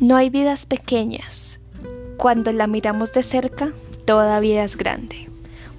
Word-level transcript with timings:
No 0.00 0.16
hay 0.16 0.30
vidas 0.30 0.64
pequeñas. 0.64 1.60
Cuando 2.16 2.52
la 2.52 2.66
miramos 2.66 3.12
de 3.12 3.22
cerca, 3.22 3.74
toda 4.06 4.40
vida 4.40 4.64
es 4.64 4.78
grande. 4.78 5.28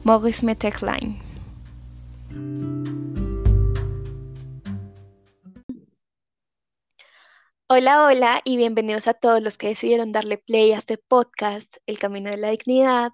Maurice 0.03 0.45
Metterlein. 0.45 1.17
Hola, 7.67 8.05
hola 8.05 8.41
y 8.43 8.57
bienvenidos 8.57 9.07
a 9.07 9.15
todos 9.15 9.41
los 9.41 9.57
que 9.57 9.69
decidieron 9.69 10.11
darle 10.11 10.37
play 10.37 10.71
a 10.71 10.77
este 10.77 10.99
podcast, 10.99 11.77
El 11.87 11.97
Camino 11.97 12.29
de 12.29 12.37
la 12.37 12.51
Dignidad. 12.51 13.13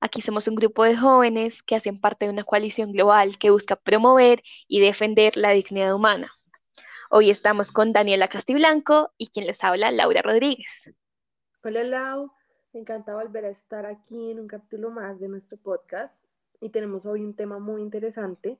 Aquí 0.00 0.22
somos 0.22 0.48
un 0.48 0.54
grupo 0.54 0.84
de 0.84 0.96
jóvenes 0.96 1.62
que 1.62 1.76
hacen 1.76 2.00
parte 2.00 2.24
de 2.24 2.32
una 2.32 2.44
coalición 2.44 2.92
global 2.92 3.36
que 3.36 3.50
busca 3.50 3.76
promover 3.76 4.42
y 4.68 4.80
defender 4.80 5.36
la 5.36 5.50
dignidad 5.50 5.94
humana. 5.94 6.32
Hoy 7.08 7.30
estamos 7.30 7.70
con 7.70 7.92
Daniela 7.92 8.26
Castiblanco 8.26 9.12
y 9.16 9.28
quien 9.28 9.46
les 9.46 9.62
habla, 9.62 9.92
Laura 9.92 10.22
Rodríguez. 10.22 10.92
Hola 11.62 11.84
Lau, 11.84 12.32
encantado 12.72 13.20
volver 13.20 13.44
a 13.44 13.50
estar 13.50 13.86
aquí 13.86 14.32
en 14.32 14.40
un 14.40 14.48
capítulo 14.48 14.90
más 14.90 15.20
de 15.20 15.28
nuestro 15.28 15.56
podcast 15.56 16.24
y 16.60 16.70
tenemos 16.70 17.06
hoy 17.06 17.22
un 17.22 17.36
tema 17.36 17.60
muy 17.60 17.80
interesante 17.80 18.58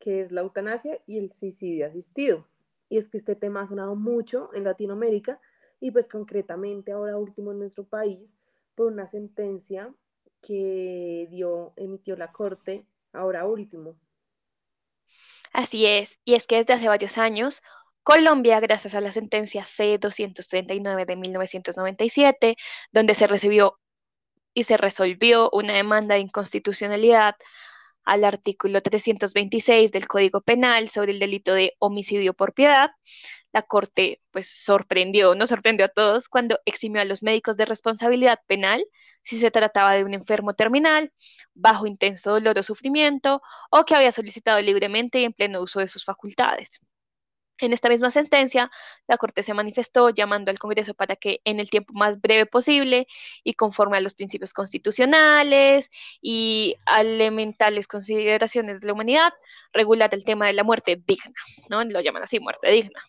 que 0.00 0.20
es 0.20 0.32
la 0.32 0.40
eutanasia 0.40 1.00
y 1.06 1.18
el 1.18 1.30
suicidio 1.30 1.86
asistido. 1.86 2.48
Y 2.88 2.96
es 2.96 3.10
que 3.10 3.18
este 3.18 3.36
tema 3.36 3.60
ha 3.60 3.66
sonado 3.66 3.94
mucho 3.94 4.48
en 4.54 4.64
Latinoamérica 4.64 5.38
y 5.78 5.90
pues 5.90 6.08
concretamente 6.08 6.92
ahora 6.92 7.18
último 7.18 7.52
en 7.52 7.58
nuestro 7.58 7.84
país 7.84 8.34
por 8.74 8.90
una 8.90 9.06
sentencia 9.06 9.92
que 10.40 11.28
dio, 11.30 11.74
emitió 11.76 12.16
la 12.16 12.32
Corte 12.32 12.86
ahora 13.12 13.44
último. 13.44 13.96
Así 15.52 15.84
es, 15.84 16.18
y 16.24 16.34
es 16.34 16.46
que 16.46 16.56
desde 16.56 16.72
hace 16.72 16.88
varios 16.88 17.18
años 17.18 17.62
Colombia, 18.02 18.58
gracias 18.60 18.94
a 18.94 19.00
la 19.00 19.12
sentencia 19.12 19.64
C-239 19.64 21.06
de 21.06 21.16
1997, 21.16 22.56
donde 22.90 23.14
se 23.14 23.26
recibió 23.28 23.78
y 24.54 24.64
se 24.64 24.76
resolvió 24.76 25.50
una 25.52 25.74
demanda 25.74 26.16
de 26.16 26.22
inconstitucionalidad 26.22 27.36
al 28.04 28.24
artículo 28.24 28.82
326 28.82 29.92
del 29.92 30.08
Código 30.08 30.40
Penal 30.42 30.88
sobre 30.88 31.12
el 31.12 31.20
delito 31.20 31.54
de 31.54 31.74
homicidio 31.78 32.34
por 32.34 32.54
piedad, 32.54 32.90
la 33.52 33.62
Corte 33.62 34.20
pues 34.32 34.48
sorprendió, 34.48 35.34
no 35.34 35.46
sorprendió 35.46 35.86
a 35.86 35.88
todos 35.88 36.28
cuando 36.28 36.58
eximió 36.64 37.02
a 37.02 37.04
los 37.04 37.22
médicos 37.22 37.56
de 37.56 37.66
responsabilidad 37.66 38.40
penal 38.46 38.84
si 39.22 39.38
se 39.38 39.50
trataba 39.50 39.94
de 39.94 40.04
un 40.04 40.14
enfermo 40.14 40.54
terminal, 40.54 41.12
bajo 41.54 41.86
intenso 41.86 42.32
dolor 42.32 42.58
o 42.58 42.62
sufrimiento, 42.62 43.42
o 43.70 43.84
que 43.84 43.94
había 43.94 44.12
solicitado 44.12 44.60
libremente 44.60 45.20
y 45.20 45.24
en 45.24 45.32
pleno 45.32 45.62
uso 45.62 45.80
de 45.80 45.88
sus 45.88 46.04
facultades. 46.04 46.80
En 47.58 47.72
esta 47.72 47.88
misma 47.88 48.10
sentencia, 48.10 48.70
la 49.06 49.16
Corte 49.16 49.42
se 49.42 49.54
manifestó 49.54 50.10
llamando 50.10 50.50
al 50.50 50.58
Congreso 50.58 50.94
para 50.94 51.16
que 51.16 51.40
en 51.44 51.60
el 51.60 51.70
tiempo 51.70 51.92
más 51.92 52.20
breve 52.20 52.46
posible 52.46 53.06
y 53.44 53.54
conforme 53.54 53.96
a 53.96 54.00
los 54.00 54.14
principios 54.14 54.52
constitucionales 54.52 55.90
y 56.20 56.76
elementales 56.98 57.86
consideraciones 57.86 58.80
de 58.80 58.86
la 58.86 58.92
humanidad, 58.94 59.32
regular 59.72 60.12
el 60.12 60.24
tema 60.24 60.46
de 60.46 60.54
la 60.54 60.64
muerte 60.64 61.00
digna, 61.06 61.34
¿no? 61.68 61.84
Lo 61.84 62.00
llaman 62.00 62.24
así, 62.24 62.40
muerte 62.40 62.68
digna. 62.70 63.00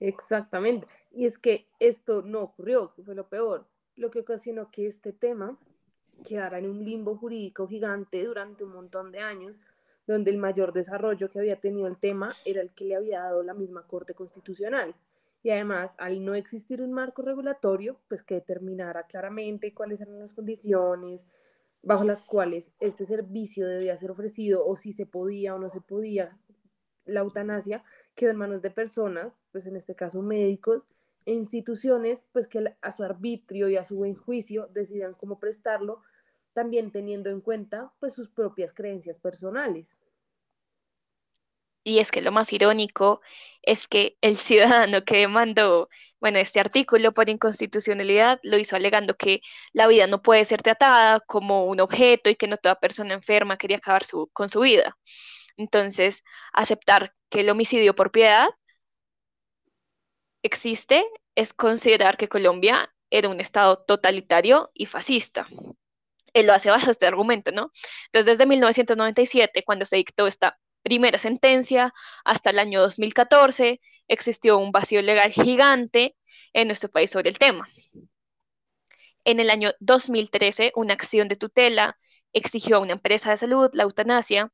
Exactamente. 0.00 0.86
Y 1.12 1.26
es 1.26 1.38
que 1.38 1.68
esto 1.78 2.22
no 2.22 2.40
ocurrió, 2.40 2.92
que 2.94 3.02
fue 3.02 3.14
lo 3.14 3.28
peor. 3.28 3.66
Lo 3.96 4.10
que 4.10 4.20
ocasionó 4.20 4.70
que 4.70 4.86
este 4.86 5.12
tema 5.12 5.56
quedara 6.24 6.58
en 6.58 6.68
un 6.68 6.84
limbo 6.84 7.16
jurídico 7.16 7.66
gigante 7.68 8.24
durante 8.24 8.64
un 8.64 8.72
montón 8.72 9.12
de 9.12 9.20
años, 9.20 9.56
donde 10.06 10.30
el 10.30 10.38
mayor 10.38 10.72
desarrollo 10.72 11.30
que 11.30 11.38
había 11.38 11.60
tenido 11.60 11.86
el 11.86 11.96
tema 11.96 12.34
era 12.44 12.60
el 12.60 12.70
que 12.70 12.84
le 12.84 12.96
había 12.96 13.20
dado 13.20 13.42
la 13.42 13.54
misma 13.54 13.86
Corte 13.86 14.14
Constitucional. 14.14 14.94
Y 15.42 15.50
además, 15.50 15.94
al 15.98 16.24
no 16.24 16.34
existir 16.34 16.80
un 16.80 16.92
marco 16.92 17.22
regulatorio, 17.22 17.98
pues 18.08 18.22
que 18.22 18.34
determinara 18.34 19.06
claramente 19.06 19.74
cuáles 19.74 20.00
eran 20.00 20.18
las 20.18 20.32
condiciones 20.32 21.26
bajo 21.82 22.04
las 22.04 22.22
cuales 22.22 22.72
este 22.80 23.04
servicio 23.04 23.66
debía 23.66 23.96
ser 23.96 24.10
ofrecido 24.10 24.66
o 24.66 24.74
si 24.76 24.92
se 24.92 25.06
podía 25.06 25.54
o 25.54 25.58
no 25.58 25.68
se 25.68 25.80
podía, 25.80 26.38
la 27.04 27.20
eutanasia 27.20 27.84
quedó 28.14 28.30
en 28.30 28.38
manos 28.38 28.62
de 28.62 28.70
personas, 28.70 29.44
pues 29.52 29.66
en 29.66 29.76
este 29.76 29.94
caso 29.94 30.22
médicos, 30.22 30.88
e 31.26 31.32
instituciones, 31.32 32.26
pues 32.32 32.48
que 32.48 32.74
a 32.80 32.92
su 32.92 33.02
arbitrio 33.02 33.68
y 33.68 33.76
a 33.76 33.84
su 33.84 33.96
buen 33.96 34.14
juicio 34.14 34.68
decidan 34.72 35.14
cómo 35.14 35.38
prestarlo 35.38 36.02
también 36.54 36.90
teniendo 36.92 37.30
en 37.30 37.42
cuenta 37.42 37.92
pues 38.00 38.14
sus 38.14 38.30
propias 38.30 38.72
creencias 38.72 39.18
personales. 39.18 39.98
Y 41.84 41.98
es 41.98 42.10
que 42.10 42.22
lo 42.22 42.32
más 42.32 42.52
irónico 42.52 43.20
es 43.62 43.88
que 43.88 44.16
el 44.22 44.38
ciudadano 44.38 45.04
que 45.04 45.18
demandó, 45.18 45.88
bueno, 46.20 46.38
este 46.38 46.60
artículo 46.60 47.12
por 47.12 47.28
inconstitucionalidad 47.28 48.40
lo 48.42 48.58
hizo 48.58 48.76
alegando 48.76 49.16
que 49.16 49.42
la 49.72 49.86
vida 49.86 50.06
no 50.06 50.22
puede 50.22 50.44
ser 50.46 50.62
tratada 50.62 51.20
como 51.20 51.66
un 51.66 51.80
objeto 51.80 52.30
y 52.30 52.36
que 52.36 52.48
no 52.48 52.56
toda 52.56 52.80
persona 52.80 53.14
enferma 53.14 53.58
quería 53.58 53.78
acabar 53.78 54.04
con 54.32 54.48
su 54.50 54.60
vida. 54.60 54.96
Entonces, 55.56 56.24
aceptar 56.52 57.14
que 57.30 57.40
el 57.40 57.50
homicidio 57.50 57.94
por 57.94 58.12
piedad 58.12 58.48
existe 60.44 61.04
es 61.34 61.52
considerar 61.52 62.16
que 62.16 62.28
Colombia 62.28 62.94
era 63.10 63.28
un 63.28 63.40
estado 63.40 63.78
totalitario 63.84 64.70
y 64.74 64.86
fascista 64.86 65.48
él 66.34 66.46
lo 66.46 66.52
hace 66.52 66.70
bajo 66.70 66.90
este 66.90 67.06
argumento, 67.06 67.52
¿no? 67.52 67.72
Entonces, 68.06 68.26
desde 68.26 68.46
1997, 68.46 69.64
cuando 69.64 69.86
se 69.86 69.96
dictó 69.96 70.26
esta 70.26 70.58
primera 70.82 71.18
sentencia, 71.18 71.94
hasta 72.24 72.50
el 72.50 72.58
año 72.58 72.80
2014, 72.82 73.80
existió 74.08 74.58
un 74.58 74.70
vacío 74.72 75.00
legal 75.00 75.32
gigante 75.32 76.16
en 76.52 76.68
nuestro 76.68 76.90
país 76.90 77.10
sobre 77.10 77.30
el 77.30 77.38
tema. 77.38 77.68
En 79.24 79.40
el 79.40 79.48
año 79.48 79.72
2013, 79.80 80.72
una 80.76 80.94
acción 80.94 81.28
de 81.28 81.36
tutela 81.36 81.98
exigió 82.34 82.76
a 82.76 82.80
una 82.80 82.92
empresa 82.92 83.30
de 83.30 83.38
salud 83.38 83.70
la 83.72 83.84
eutanasia. 83.84 84.52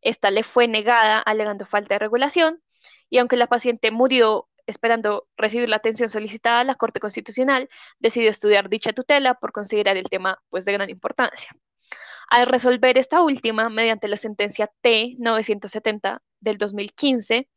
Esta 0.00 0.30
le 0.30 0.42
fue 0.42 0.68
negada 0.68 1.18
alegando 1.18 1.66
falta 1.66 1.94
de 1.94 1.98
regulación 1.98 2.62
y 3.10 3.18
aunque 3.18 3.36
la 3.36 3.46
paciente 3.46 3.90
murió 3.90 4.48
esperando 4.66 5.28
recibir 5.36 5.68
la 5.68 5.76
atención 5.76 6.10
solicitada, 6.10 6.64
la 6.64 6.74
Corte 6.74 7.00
Constitucional 7.00 7.68
decidió 7.98 8.30
estudiar 8.30 8.68
dicha 8.68 8.92
tutela 8.92 9.34
por 9.34 9.52
considerar 9.52 9.96
el 9.96 10.04
tema 10.08 10.42
pues, 10.50 10.64
de 10.64 10.72
gran 10.72 10.90
importancia. 10.90 11.50
Al 12.28 12.46
resolver 12.46 12.98
esta 12.98 13.22
última, 13.22 13.68
mediante 13.68 14.08
la 14.08 14.16
sentencia 14.16 14.70
T-970 14.82 16.20
del 16.40 16.58
2015, 16.58 17.48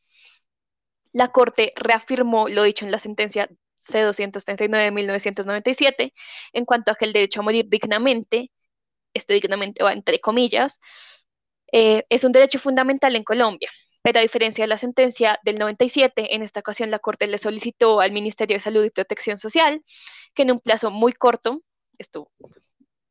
la 1.12 1.30
Corte 1.30 1.74
reafirmó 1.76 2.50
lo 2.50 2.64
dicho 2.64 2.86
en 2.86 2.92
la 2.92 3.00
sentencia 3.00 3.50
C-239 3.78 4.84
de 4.84 4.92
1997 4.92 6.14
en 6.54 6.66
cuanto 6.66 6.92
a 6.92 6.96
que 6.96 7.06
el 7.06 7.14
derecho 7.14 7.42
a 7.42 7.44
morir 7.44 7.66
dignamente, 7.70 8.52
este 9.14 9.34
dignamente 9.34 9.84
va 9.84 9.94
entre 9.94 10.20
comillas, 10.20 10.80
eh, 11.72 12.06
es 12.10 12.24
un 12.24 12.32
derecho 12.32 12.60
fundamental 12.60 13.16
en 13.16 13.24
Colombia 13.24 13.70
pero 14.02 14.20
a 14.20 14.22
diferencia 14.22 14.64
de 14.64 14.68
la 14.68 14.78
sentencia 14.78 15.40
del 15.44 15.58
97, 15.58 16.36
en 16.36 16.42
esta 16.42 16.62
ocasión 16.62 16.92
la 16.92 17.00
Corte 17.00 17.28
le 17.28 17.38
solicitó 17.38 18.00
al 18.00 18.12
Ministerio 18.12 18.58
de 18.58 18.62
Salud 18.62 18.84
y 18.84 18.90
Protección 18.90 19.40
Social 19.40 19.84
que 20.34 20.44
en 20.44 20.52
un 20.52 20.60
plazo 20.60 20.92
muy 20.92 21.14
corto, 21.14 21.62
esto 21.98 22.32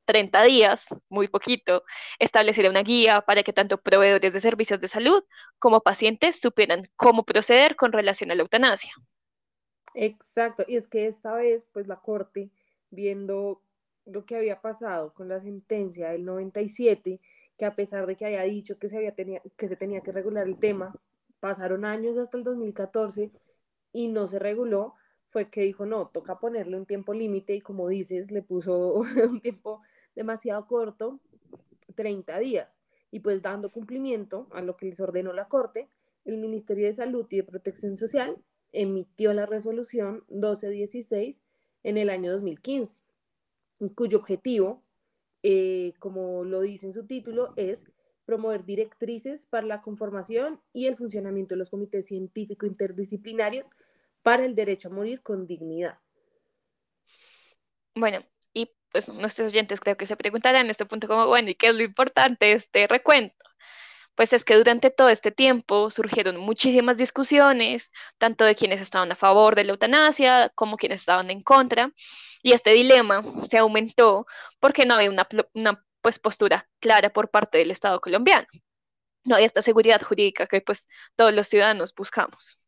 30 0.08 0.42
días, 0.44 0.86
muy 1.10 1.28
poquito, 1.28 1.84
estableciera 2.18 2.70
una 2.70 2.82
guía 2.82 3.20
para 3.20 3.42
que 3.42 3.52
tanto 3.52 3.78
proveedores 3.78 4.32
de 4.32 4.40
servicios 4.40 4.80
de 4.80 4.88
salud 4.88 5.22
como 5.58 5.82
pacientes 5.82 6.40
supieran 6.40 6.88
cómo 6.96 7.24
proceder 7.24 7.76
con 7.76 7.92
relación 7.92 8.30
a 8.30 8.34
la 8.34 8.40
eutanasia. 8.40 8.90
Exacto, 9.92 10.64
y 10.66 10.76
es 10.76 10.88
que 10.88 11.06
esta 11.06 11.34
vez, 11.34 11.66
pues 11.74 11.88
la 11.88 11.96
Corte, 11.96 12.50
viendo 12.88 13.60
lo 14.06 14.24
que 14.24 14.36
había 14.36 14.62
pasado 14.62 15.12
con 15.12 15.28
la 15.28 15.40
sentencia 15.40 16.08
del 16.08 16.24
97, 16.24 17.20
que 17.58 17.66
a 17.66 17.74
pesar 17.74 18.06
de 18.06 18.16
que 18.16 18.24
haya 18.24 18.42
dicho 18.42 18.78
que 18.78 18.88
se, 18.88 18.96
había 18.96 19.14
tenía, 19.14 19.42
que 19.56 19.68
se 19.68 19.76
tenía 19.76 20.00
que 20.00 20.12
regular 20.12 20.46
el 20.46 20.58
tema, 20.58 20.94
pasaron 21.40 21.84
años 21.84 22.16
hasta 22.16 22.38
el 22.38 22.44
2014 22.44 23.32
y 23.92 24.08
no 24.08 24.28
se 24.28 24.38
reguló, 24.38 24.94
fue 25.28 25.50
que 25.50 25.62
dijo, 25.62 25.84
no, 25.84 26.08
toca 26.08 26.38
ponerle 26.38 26.76
un 26.76 26.86
tiempo 26.86 27.12
límite 27.12 27.54
y 27.54 27.60
como 27.60 27.88
dices, 27.88 28.30
le 28.30 28.42
puso 28.42 28.94
un 29.28 29.40
tiempo 29.40 29.82
demasiado 30.14 30.66
corto, 30.66 31.20
30 31.96 32.38
días. 32.38 32.78
Y 33.10 33.20
pues 33.20 33.42
dando 33.42 33.72
cumplimiento 33.72 34.46
a 34.52 34.62
lo 34.62 34.76
que 34.76 34.86
les 34.86 35.00
ordenó 35.00 35.32
la 35.32 35.48
Corte, 35.48 35.88
el 36.24 36.38
Ministerio 36.38 36.86
de 36.86 36.92
Salud 36.92 37.26
y 37.30 37.38
de 37.38 37.44
Protección 37.44 37.96
Social 37.96 38.36
emitió 38.72 39.32
la 39.32 39.46
resolución 39.46 40.24
1216 40.28 41.40
en 41.84 41.96
el 41.96 42.10
año 42.10 42.30
2015, 42.32 43.00
cuyo 43.94 44.18
objetivo 44.18 44.82
eh, 45.42 45.94
como 45.98 46.44
lo 46.44 46.60
dice 46.60 46.86
en 46.86 46.92
su 46.92 47.06
título, 47.06 47.52
es 47.56 47.84
promover 48.24 48.64
directrices 48.64 49.46
para 49.46 49.66
la 49.66 49.80
conformación 49.80 50.60
y 50.72 50.86
el 50.86 50.96
funcionamiento 50.96 51.54
de 51.54 51.60
los 51.60 51.70
comités 51.70 52.06
científicos 52.06 52.68
interdisciplinarios 52.68 53.70
para 54.22 54.44
el 54.44 54.54
derecho 54.54 54.88
a 54.88 54.92
morir 54.92 55.22
con 55.22 55.46
dignidad. 55.46 55.98
Bueno, 57.94 58.22
y 58.52 58.70
pues 58.92 59.08
nuestros 59.08 59.52
oyentes 59.52 59.80
creo 59.80 59.96
que 59.96 60.06
se 60.06 60.16
preguntarán 60.16 60.66
en 60.66 60.70
este 60.70 60.86
punto 60.86 61.08
como, 61.08 61.26
bueno, 61.26 61.50
¿y 61.50 61.54
qué 61.54 61.68
es 61.68 61.74
lo 61.74 61.82
importante 61.82 62.46
de 62.46 62.52
este 62.52 62.86
recuento? 62.86 63.47
Pues 64.18 64.32
es 64.32 64.44
que 64.44 64.56
durante 64.56 64.90
todo 64.90 65.10
este 65.10 65.30
tiempo 65.30 65.90
surgieron 65.92 66.38
muchísimas 66.38 66.96
discusiones, 66.96 67.92
tanto 68.18 68.44
de 68.44 68.56
quienes 68.56 68.80
estaban 68.80 69.12
a 69.12 69.14
favor 69.14 69.54
de 69.54 69.62
la 69.62 69.70
eutanasia 69.70 70.50
como 70.56 70.76
quienes 70.76 71.02
estaban 71.02 71.30
en 71.30 71.40
contra, 71.40 71.92
y 72.42 72.50
este 72.50 72.70
dilema 72.70 73.22
se 73.48 73.58
aumentó 73.58 74.26
porque 74.58 74.86
no 74.86 74.94
había 74.94 75.10
una, 75.54 75.84
pues, 76.02 76.18
postura 76.18 76.68
clara 76.80 77.10
por 77.10 77.30
parte 77.30 77.58
del 77.58 77.70
Estado 77.70 78.00
colombiano. 78.00 78.48
No 79.22 79.36
hay 79.36 79.44
esta 79.44 79.62
seguridad 79.62 80.02
jurídica 80.02 80.48
que 80.48 80.62
pues 80.62 80.88
todos 81.14 81.32
los 81.32 81.46
ciudadanos 81.46 81.94
buscamos. 81.94 82.58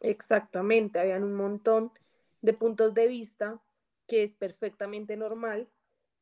Exactamente, 0.00 0.98
habían 0.98 1.24
un 1.24 1.34
montón 1.34 1.92
de 2.40 2.54
puntos 2.54 2.94
de 2.94 3.06
vista 3.06 3.60
que 4.08 4.22
es 4.22 4.32
perfectamente 4.32 5.14
normal, 5.18 5.68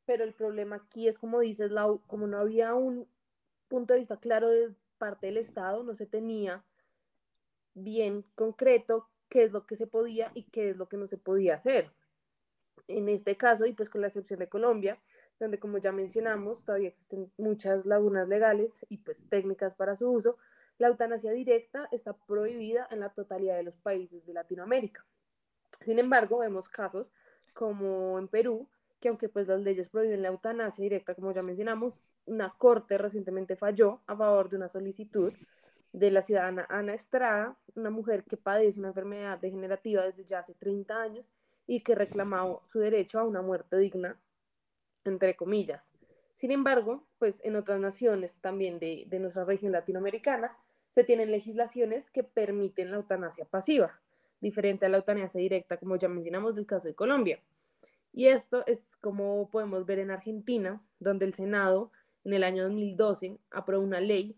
pero 0.04 0.24
el 0.24 0.34
problema 0.34 0.74
aquí 0.84 1.06
es 1.06 1.16
como 1.16 1.38
dices, 1.38 1.70
como 2.08 2.26
no 2.26 2.38
había 2.38 2.74
un 2.74 3.06
punto 3.68 3.94
de 3.94 4.00
vista 4.00 4.18
claro 4.18 4.48
de 4.48 4.74
parte 4.98 5.26
del 5.26 5.36
Estado, 5.36 5.82
no 5.82 5.94
se 5.94 6.06
tenía 6.06 6.64
bien 7.74 8.24
concreto 8.34 9.08
qué 9.28 9.44
es 9.44 9.52
lo 9.52 9.66
que 9.66 9.76
se 9.76 9.86
podía 9.86 10.30
y 10.34 10.44
qué 10.44 10.70
es 10.70 10.76
lo 10.76 10.88
que 10.88 10.96
no 10.96 11.06
se 11.06 11.18
podía 11.18 11.54
hacer. 11.54 11.92
En 12.88 13.08
este 13.08 13.36
caso, 13.36 13.66
y 13.66 13.72
pues 13.72 13.90
con 13.90 14.00
la 14.00 14.06
excepción 14.06 14.40
de 14.40 14.48
Colombia, 14.48 14.98
donde 15.38 15.58
como 15.58 15.78
ya 15.78 15.92
mencionamos, 15.92 16.64
todavía 16.64 16.88
existen 16.88 17.30
muchas 17.36 17.86
lagunas 17.86 18.28
legales 18.28 18.84
y 18.88 18.98
pues 18.98 19.28
técnicas 19.28 19.74
para 19.74 19.94
su 19.94 20.10
uso, 20.10 20.38
la 20.78 20.88
eutanasia 20.88 21.32
directa 21.32 21.88
está 21.92 22.14
prohibida 22.14 22.88
en 22.90 23.00
la 23.00 23.10
totalidad 23.10 23.56
de 23.56 23.64
los 23.64 23.76
países 23.76 24.24
de 24.26 24.32
Latinoamérica. 24.32 25.04
Sin 25.80 25.98
embargo, 25.98 26.38
vemos 26.38 26.68
casos 26.68 27.12
como 27.52 28.18
en 28.18 28.28
Perú, 28.28 28.68
que 29.00 29.08
aunque 29.08 29.28
pues 29.28 29.46
las 29.46 29.62
leyes 29.62 29.88
prohíben 29.88 30.22
la 30.22 30.28
eutanasia 30.28 30.82
directa, 30.82 31.14
como 31.14 31.32
ya 31.32 31.42
mencionamos, 31.42 32.02
una 32.26 32.54
corte 32.58 32.98
recientemente 32.98 33.56
falló 33.56 34.00
a 34.06 34.16
favor 34.16 34.48
de 34.48 34.56
una 34.56 34.68
solicitud 34.68 35.32
de 35.92 36.10
la 36.10 36.22
ciudadana 36.22 36.66
Ana 36.68 36.94
Estrada, 36.94 37.56
una 37.74 37.90
mujer 37.90 38.24
que 38.24 38.36
padece 38.36 38.78
una 38.78 38.88
enfermedad 38.88 39.38
degenerativa 39.38 40.02
desde 40.02 40.24
ya 40.24 40.40
hace 40.40 40.54
30 40.54 41.00
años 41.00 41.30
y 41.66 41.80
que 41.80 41.94
reclamaba 41.94 42.60
su 42.66 42.78
derecho 42.80 43.20
a 43.20 43.24
una 43.24 43.42
muerte 43.42 43.76
digna, 43.78 44.18
entre 45.04 45.36
comillas. 45.36 45.92
Sin 46.34 46.50
embargo, 46.50 47.04
pues 47.18 47.40
en 47.44 47.56
otras 47.56 47.80
naciones 47.80 48.40
también 48.40 48.78
de, 48.78 49.04
de 49.06 49.18
nuestra 49.18 49.44
región 49.44 49.72
latinoamericana 49.72 50.56
se 50.90 51.04
tienen 51.04 51.30
legislaciones 51.30 52.10
que 52.10 52.22
permiten 52.22 52.90
la 52.90 52.98
eutanasia 52.98 53.44
pasiva, 53.44 54.00
diferente 54.40 54.86
a 54.86 54.88
la 54.88 54.98
eutanasia 54.98 55.40
directa, 55.40 55.76
como 55.76 55.96
ya 55.96 56.08
mencionamos 56.08 56.54
del 56.54 56.66
caso 56.66 56.88
de 56.88 56.94
Colombia. 56.94 57.40
Y 58.18 58.26
esto 58.26 58.66
es 58.66 58.96
como 58.96 59.48
podemos 59.48 59.86
ver 59.86 60.00
en 60.00 60.10
Argentina, 60.10 60.82
donde 60.98 61.24
el 61.24 61.34
Senado 61.34 61.92
en 62.24 62.32
el 62.32 62.42
año 62.42 62.64
2012 62.64 63.38
aprobó 63.52 63.84
una 63.84 64.00
ley 64.00 64.36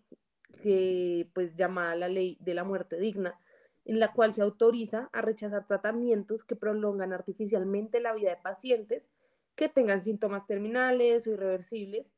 que 0.62 1.30
pues 1.32 1.54
llamada 1.54 1.94
la 1.94 2.10
ley 2.10 2.36
de 2.40 2.52
la 2.52 2.62
muerte 2.62 3.00
digna, 3.00 3.40
en 3.86 3.98
la 3.98 4.12
cual 4.12 4.34
se 4.34 4.42
autoriza 4.42 5.08
a 5.14 5.22
rechazar 5.22 5.66
tratamientos 5.66 6.44
que 6.44 6.56
prolongan 6.56 7.14
artificialmente 7.14 8.00
la 8.00 8.12
vida 8.12 8.28
de 8.28 8.42
pacientes 8.42 9.08
que 9.54 9.70
tengan 9.70 10.02
síntomas 10.02 10.46
terminales 10.46 11.26
o 11.26 11.30
irreversibles. 11.30 12.12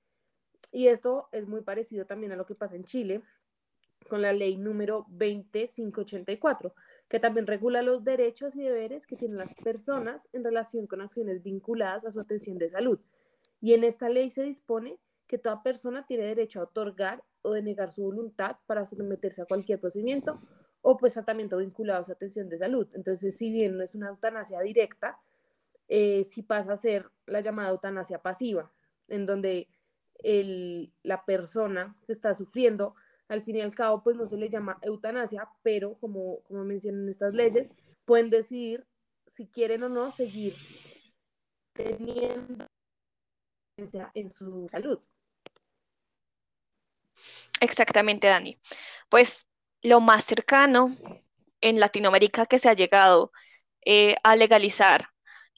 Y 0.72 0.88
esto 0.88 1.28
es 1.30 1.46
muy 1.46 1.60
parecido 1.60 2.06
también 2.06 2.32
a 2.32 2.36
lo 2.36 2.44
que 2.44 2.56
pasa 2.56 2.74
en 2.74 2.82
Chile 2.82 3.22
con 4.08 4.20
la 4.20 4.32
ley 4.32 4.56
número 4.56 5.06
20584, 5.10 6.74
que 7.12 7.20
también 7.20 7.46
regula 7.46 7.82
los 7.82 8.04
derechos 8.04 8.56
y 8.56 8.62
deberes 8.62 9.06
que 9.06 9.16
tienen 9.16 9.36
las 9.36 9.52
personas 9.52 10.30
en 10.32 10.42
relación 10.42 10.86
con 10.86 11.02
acciones 11.02 11.42
vinculadas 11.42 12.06
a 12.06 12.10
su 12.10 12.18
atención 12.18 12.56
de 12.56 12.70
salud. 12.70 12.98
Y 13.60 13.74
en 13.74 13.84
esta 13.84 14.08
ley 14.08 14.30
se 14.30 14.42
dispone 14.42 14.98
que 15.26 15.36
toda 15.36 15.62
persona 15.62 16.06
tiene 16.06 16.24
derecho 16.24 16.60
a 16.60 16.62
otorgar 16.62 17.22
o 17.42 17.52
denegar 17.52 17.92
su 17.92 18.02
voluntad 18.02 18.56
para 18.64 18.86
someterse 18.86 19.42
a 19.42 19.44
cualquier 19.44 19.78
procedimiento 19.78 20.40
o 20.80 20.96
pues 20.96 21.12
tratamiento 21.12 21.58
vinculado 21.58 22.00
a 22.00 22.04
su 22.04 22.12
atención 22.12 22.48
de 22.48 22.56
salud. 22.56 22.88
Entonces, 22.94 23.36
si 23.36 23.52
bien 23.52 23.76
no 23.76 23.84
es 23.84 23.94
una 23.94 24.08
eutanasia 24.08 24.62
directa, 24.62 25.18
eh, 25.88 26.24
sí 26.24 26.42
pasa 26.42 26.72
a 26.72 26.76
ser 26.78 27.10
la 27.26 27.42
llamada 27.42 27.68
eutanasia 27.68 28.22
pasiva, 28.22 28.72
en 29.08 29.26
donde 29.26 29.68
la 31.02 31.26
persona 31.26 31.94
que 32.06 32.12
está 32.14 32.32
sufriendo 32.32 32.94
al 33.28 33.42
fin 33.42 33.56
y 33.56 33.60
al 33.60 33.74
cabo, 33.74 34.02
pues 34.02 34.16
no 34.16 34.26
se 34.26 34.36
le 34.36 34.48
llama 34.48 34.78
eutanasia, 34.82 35.48
pero 35.62 35.94
como, 35.98 36.42
como 36.42 36.64
mencionan 36.64 37.08
estas 37.08 37.34
leyes, 37.34 37.70
pueden 38.04 38.30
decidir 38.30 38.86
si 39.26 39.46
quieren 39.46 39.82
o 39.84 39.88
no 39.88 40.10
seguir 40.10 40.54
teniendo 41.72 42.66
en 43.76 44.28
su 44.28 44.68
salud. 44.68 45.00
Exactamente, 47.60 48.26
Dani. 48.26 48.60
Pues 49.08 49.46
lo 49.82 50.00
más 50.00 50.24
cercano 50.24 50.96
en 51.60 51.80
Latinoamérica 51.80 52.46
que 52.46 52.58
se 52.58 52.68
ha 52.68 52.74
llegado 52.74 53.32
eh, 53.84 54.16
a 54.22 54.36
legalizar 54.36 55.08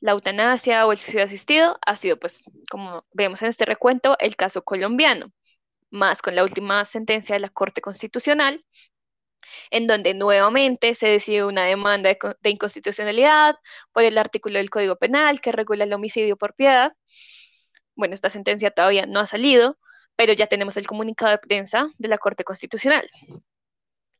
la 0.00 0.12
eutanasia 0.12 0.86
o 0.86 0.92
el 0.92 0.98
suicidio 0.98 1.24
asistido 1.24 1.78
ha 1.84 1.96
sido, 1.96 2.18
pues, 2.18 2.42
como 2.70 3.06
vemos 3.12 3.42
en 3.42 3.48
este 3.48 3.64
recuento, 3.64 4.16
el 4.18 4.36
caso 4.36 4.62
colombiano 4.62 5.32
más 5.94 6.22
con 6.22 6.34
la 6.36 6.44
última 6.44 6.84
sentencia 6.84 7.34
de 7.34 7.40
la 7.40 7.48
Corte 7.48 7.80
Constitucional, 7.80 8.64
en 9.70 9.86
donde 9.86 10.14
nuevamente 10.14 10.94
se 10.94 11.08
decidió 11.08 11.48
una 11.48 11.64
demanda 11.64 12.10
de, 12.10 12.50
inconstitucionalidad 12.50 13.56
por 13.92 14.04
el 14.04 14.18
artículo 14.18 14.58
del 14.58 14.70
Código 14.70 14.96
Penal 14.96 15.40
que 15.40 15.52
regula 15.52 15.84
el 15.84 15.92
homicidio 15.92 16.36
por 16.36 16.54
piedad. 16.54 16.92
Bueno, 17.94 18.14
esta 18.14 18.30
sentencia 18.30 18.70
todavía 18.70 19.06
no 19.06 19.20
ha 19.20 19.26
salido, 19.26 19.78
pero 20.16 20.32
ya 20.32 20.46
tenemos 20.46 20.76
el 20.76 20.86
comunicado 20.86 21.32
de 21.32 21.38
prensa 21.38 21.90
de 21.98 22.08
la 22.08 22.18
Corte 22.18 22.44
Constitucional. 22.44 23.08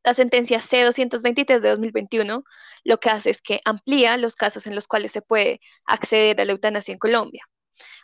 La 0.03 0.13
sentencia 0.13 0.61
C-223 0.61 1.59
de 1.61 1.69
2021 1.69 2.43
lo 2.83 2.99
que 2.99 3.09
hace 3.09 3.31
es 3.31 3.41
que 3.41 3.61
amplía 3.65 4.17
los 4.17 4.35
casos 4.35 4.67
en 4.67 4.75
los 4.75 4.87
cuales 4.87 5.11
se 5.11 5.21
puede 5.21 5.61
acceder 5.85 6.39
a 6.39 6.45
la 6.45 6.51
eutanasia 6.51 6.93
en 6.93 6.99
Colombia. 6.99 7.43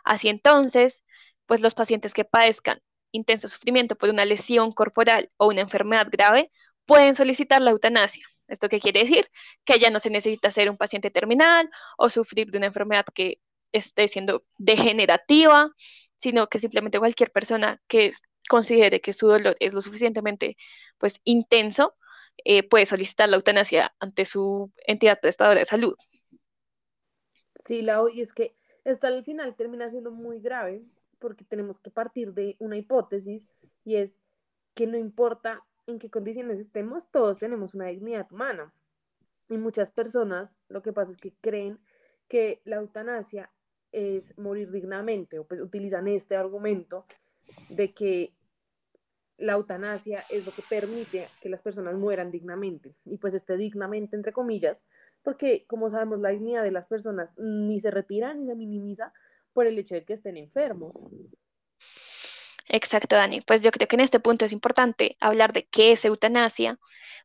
Así 0.04 0.28
entonces, 0.28 1.04
pues 1.46 1.60
los 1.60 1.74
pacientes 1.74 2.12
que 2.14 2.24
padezcan 2.24 2.80
intenso 3.12 3.48
sufrimiento 3.48 3.96
por 3.96 4.10
una 4.10 4.24
lesión 4.24 4.72
corporal 4.72 5.30
o 5.36 5.48
una 5.48 5.60
enfermedad 5.62 6.08
grave, 6.10 6.50
pueden 6.86 7.14
solicitar 7.14 7.62
la 7.62 7.70
eutanasia. 7.70 8.26
¿Esto 8.48 8.68
qué 8.68 8.80
quiere 8.80 9.00
decir? 9.00 9.30
Que 9.64 9.78
ya 9.78 9.90
no 9.90 10.00
se 10.00 10.10
necesita 10.10 10.50
ser 10.50 10.68
un 10.68 10.76
paciente 10.76 11.10
terminal 11.10 11.70
o 11.96 12.10
sufrir 12.10 12.50
de 12.50 12.58
una 12.58 12.66
enfermedad 12.66 13.06
que 13.14 13.40
esté 13.72 14.08
siendo 14.08 14.44
degenerativa, 14.58 15.70
sino 16.16 16.48
que 16.48 16.58
simplemente 16.58 16.98
cualquier 16.98 17.30
persona 17.30 17.80
que 17.88 18.12
considere 18.48 19.00
que 19.00 19.12
su 19.12 19.28
dolor 19.28 19.56
es 19.60 19.72
lo 19.72 19.80
suficientemente 19.80 20.56
pues, 20.98 21.20
intenso, 21.24 21.94
eh, 22.44 22.62
puede 22.68 22.86
solicitar 22.86 23.28
la 23.28 23.36
eutanasia 23.36 23.94
ante 23.98 24.26
su 24.26 24.70
entidad 24.86 25.20
prestadora 25.20 25.60
de 25.60 25.64
salud. 25.64 25.94
Sí, 27.54 27.82
la 27.82 28.02
y 28.12 28.20
es 28.20 28.32
que 28.32 28.54
esto 28.84 29.06
al 29.06 29.24
final 29.24 29.54
termina 29.54 29.90
siendo 29.90 30.10
muy 30.10 30.40
grave 30.40 30.82
porque 31.22 31.44
tenemos 31.44 31.78
que 31.78 31.90
partir 31.90 32.34
de 32.34 32.56
una 32.58 32.76
hipótesis 32.76 33.46
y 33.84 33.94
es 33.96 34.18
que 34.74 34.88
no 34.88 34.98
importa 34.98 35.64
en 35.86 36.00
qué 36.00 36.10
condiciones 36.10 36.58
estemos, 36.58 37.08
todos 37.12 37.38
tenemos 37.38 37.74
una 37.74 37.86
dignidad 37.86 38.26
humana. 38.32 38.74
Y 39.48 39.56
muchas 39.56 39.90
personas 39.90 40.56
lo 40.68 40.82
que 40.82 40.92
pasa 40.92 41.12
es 41.12 41.18
que 41.18 41.32
creen 41.40 41.78
que 42.26 42.60
la 42.64 42.76
eutanasia 42.76 43.52
es 43.92 44.36
morir 44.36 44.72
dignamente 44.72 45.38
o 45.38 45.44
pues 45.44 45.60
utilizan 45.60 46.08
este 46.08 46.34
argumento 46.34 47.06
de 47.68 47.92
que 47.94 48.34
la 49.36 49.52
eutanasia 49.52 50.24
es 50.28 50.44
lo 50.44 50.52
que 50.52 50.62
permite 50.68 51.28
que 51.40 51.48
las 51.48 51.62
personas 51.62 51.94
mueran 51.94 52.32
dignamente. 52.32 52.96
Y 53.04 53.18
pues 53.18 53.34
este 53.34 53.56
dignamente 53.56 54.16
entre 54.16 54.32
comillas, 54.32 54.80
porque 55.22 55.66
como 55.68 55.88
sabemos 55.88 56.20
la 56.20 56.30
dignidad 56.30 56.64
de 56.64 56.72
las 56.72 56.88
personas 56.88 57.38
ni 57.38 57.80
se 57.80 57.92
retira 57.92 58.34
ni 58.34 58.46
se 58.46 58.56
minimiza, 58.56 59.12
por 59.52 59.66
el 59.66 59.78
hecho 59.78 59.94
de 59.94 60.04
que 60.04 60.14
estén 60.14 60.36
enfermos. 60.36 60.94
Exacto, 62.68 63.16
Dani. 63.16 63.40
Pues 63.40 63.60
yo 63.62 63.70
creo 63.70 63.88
que 63.88 63.96
en 63.96 64.00
este 64.00 64.20
punto 64.20 64.44
es 64.44 64.52
importante 64.52 65.16
hablar 65.20 65.52
de 65.52 65.66
qué 65.66 65.92
es 65.92 66.04
eutanasia. 66.04 66.78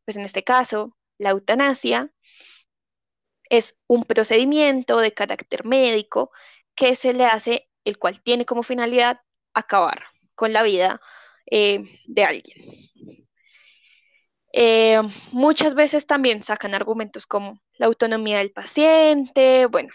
Pues 0.05 0.17
en 0.17 0.23
este 0.23 0.43
caso, 0.43 0.97
la 1.17 1.31
eutanasia 1.31 2.11
es 3.49 3.77
un 3.87 4.03
procedimiento 4.03 4.99
de 4.99 5.13
carácter 5.13 5.65
médico 5.65 6.31
que 6.75 6.95
se 6.95 7.13
le 7.13 7.25
hace, 7.25 7.69
el 7.85 7.97
cual 7.97 8.21
tiene 8.21 8.45
como 8.45 8.63
finalidad 8.63 9.21
acabar 9.53 10.03
con 10.35 10.53
la 10.53 10.63
vida 10.63 11.01
eh, 11.49 11.83
de 12.07 12.23
alguien. 12.23 12.87
Eh, 14.53 15.01
muchas 15.31 15.75
veces 15.75 16.07
también 16.07 16.43
sacan 16.43 16.73
argumentos 16.73 17.27
como 17.27 17.61
la 17.77 17.85
autonomía 17.87 18.39
del 18.39 18.51
paciente, 18.51 19.65
bueno, 19.67 19.89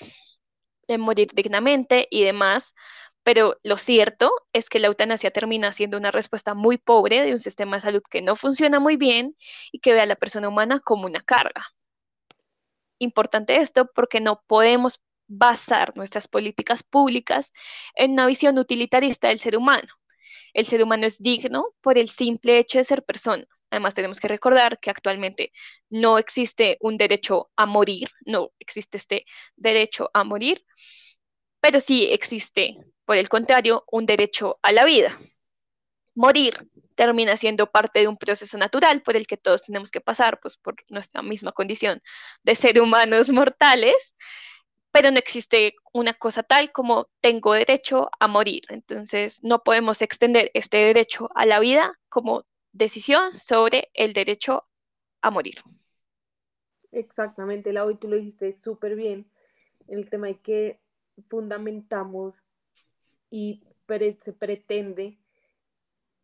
de 0.89 0.99
morir 0.99 1.29
dignamente 1.35 2.09
y 2.11 2.25
demás, 2.25 2.75
pero 3.23 3.59
lo 3.63 3.79
cierto 3.79 4.33
es 4.53 4.69
que 4.69 4.79
la 4.79 4.89
eutanasia 4.89 5.31
termina 5.31 5.73
siendo 5.73 5.97
una 5.97 6.11
respuesta 6.11 6.55
muy 6.55 6.79
pobre 6.79 7.23
de 7.23 7.33
un 7.33 7.41
sistema 7.41 7.77
de 7.77 7.83
salud 7.83 8.03
que 8.11 8.23
no 8.23 8.37
funciona 8.37 8.81
muy 8.81 8.97
bien 8.97 9.37
y 9.71 9.81
que 9.81 9.93
ve 9.93 10.01
a 10.01 10.07
la 10.07 10.17
persona 10.17 10.49
humana 10.49 10.81
como 10.81 11.07
una 11.07 11.23
carga. 11.23 11.67
Importante 12.99 13.57
esto 13.57 13.91
porque 13.95 14.21
no 14.21 14.43
podemos 14.47 15.01
basar 15.29 15.97
nuestras 15.97 16.29
políticas 16.29 16.83
públicas 16.83 17.53
en 17.95 18.13
una 18.13 18.27
visión 18.27 18.59
utilitarista 18.59 19.29
del 19.29 19.39
ser 19.39 19.57
humano. 19.57 19.89
El 20.55 20.67
ser 20.67 20.83
humano 20.83 21.07
es 21.07 21.19
digno 21.19 21.75
por 21.81 21.99
el 21.99 22.11
simple 22.11 22.59
hecho 22.59 22.79
de 22.79 22.85
ser 22.85 23.05
persona. 23.05 23.47
Además, 23.73 23.95
tenemos 23.95 24.21
que 24.21 24.29
recordar 24.29 24.79
que 24.81 24.91
actualmente 24.91 25.51
no 25.89 26.19
existe 26.19 26.77
un 26.81 26.99
derecho 26.99 27.51
a 27.57 27.65
morir, 27.65 28.11
no 28.27 28.51
existe 28.59 28.99
este 28.99 29.25
derecho 29.57 30.11
a 30.13 30.25
morir, 30.25 30.63
pero 31.63 31.81
sí 31.81 32.05
existe, 32.13 32.77
por 33.07 33.17
el 33.17 33.31
contrario, 33.31 33.85
un 33.91 34.05
derecho 34.05 34.59
a 34.61 34.73
la 34.73 34.85
vida. 34.85 35.19
Morir 36.15 36.69
termina 36.97 37.39
siendo 37.39 37.71
parte 37.71 38.01
de 38.01 38.09
un 38.09 38.19
proceso 38.19 38.59
natural 38.59 39.01
por 39.01 39.17
el 39.17 39.27
que 39.27 39.39
todos 39.39 39.63
tenemos 39.63 39.91
que 39.91 40.03
pasar, 40.03 40.39
pues 40.43 40.59
por 40.59 40.77
nuestra 40.91 41.23
misma 41.23 41.53
condición 41.53 42.03
de 42.43 42.55
ser 42.55 42.79
humanos 42.79 43.31
mortales, 43.31 44.15
pero 44.91 45.11
no 45.11 45.17
existe 45.17 45.77
una 45.95 46.13
cosa 46.13 46.43
tal 46.43 46.73
como 46.73 47.09
tengo 47.23 47.55
derecho 47.55 48.11
a 48.21 48.29
morir. 48.29 48.65
Entonces, 48.69 49.43
no 49.43 49.63
podemos 49.63 50.03
extender 50.03 50.51
este 50.53 50.77
derecho 50.77 51.31
a 51.35 51.47
la 51.47 51.59
vida 51.59 51.99
como 52.11 52.45
decisión 52.73 53.39
sobre 53.39 53.91
el 53.95 54.13
derecho 54.13 54.65
a 55.21 55.31
morir. 55.31 55.57
Exactamente, 56.91 57.73
Lau, 57.73 57.91
y 57.91 57.97
tú 57.97 58.09
lo 58.09 58.17
dijiste 58.17 58.53
súper 58.53 58.97
bien. 58.97 59.31
El 59.89 60.11
tema 60.11 60.27
de 60.27 60.41
que 60.41 60.81
fundamentamos 61.29 62.45
y 63.31 63.63
se 64.21 64.33
pretende 64.33 65.19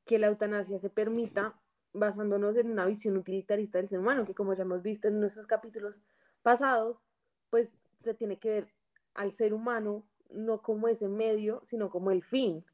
que 0.07 0.19
la 0.19 0.29
eutanasia 0.29 0.79
se 0.79 0.89
permita 0.89 1.61
basándonos 1.93 2.57
en 2.57 2.71
una 2.71 2.87
visión 2.87 3.17
utilitarista 3.17 3.79
del 3.79 3.89
ser 3.89 3.99
humano, 3.99 4.25
que 4.25 4.35
como 4.35 4.55
ya 4.55 4.63
hemos 4.63 4.83
visto 4.83 5.09
en 5.09 5.21
nuestros 5.21 5.47
capítulos 5.47 6.01
pasados, 6.43 7.03
pues 7.51 7.77
se 8.01 8.15
tiene 8.15 8.39
que 8.39 8.51
ver 8.51 8.67
al 9.15 9.33
ser 9.33 9.53
humano 9.53 10.07
no 10.31 10.63
como 10.63 10.89
ese 10.89 11.09
medio, 11.09 11.61
sino 11.65 11.91
como 11.91 12.11
el 12.11 12.23
fin. 12.23 12.65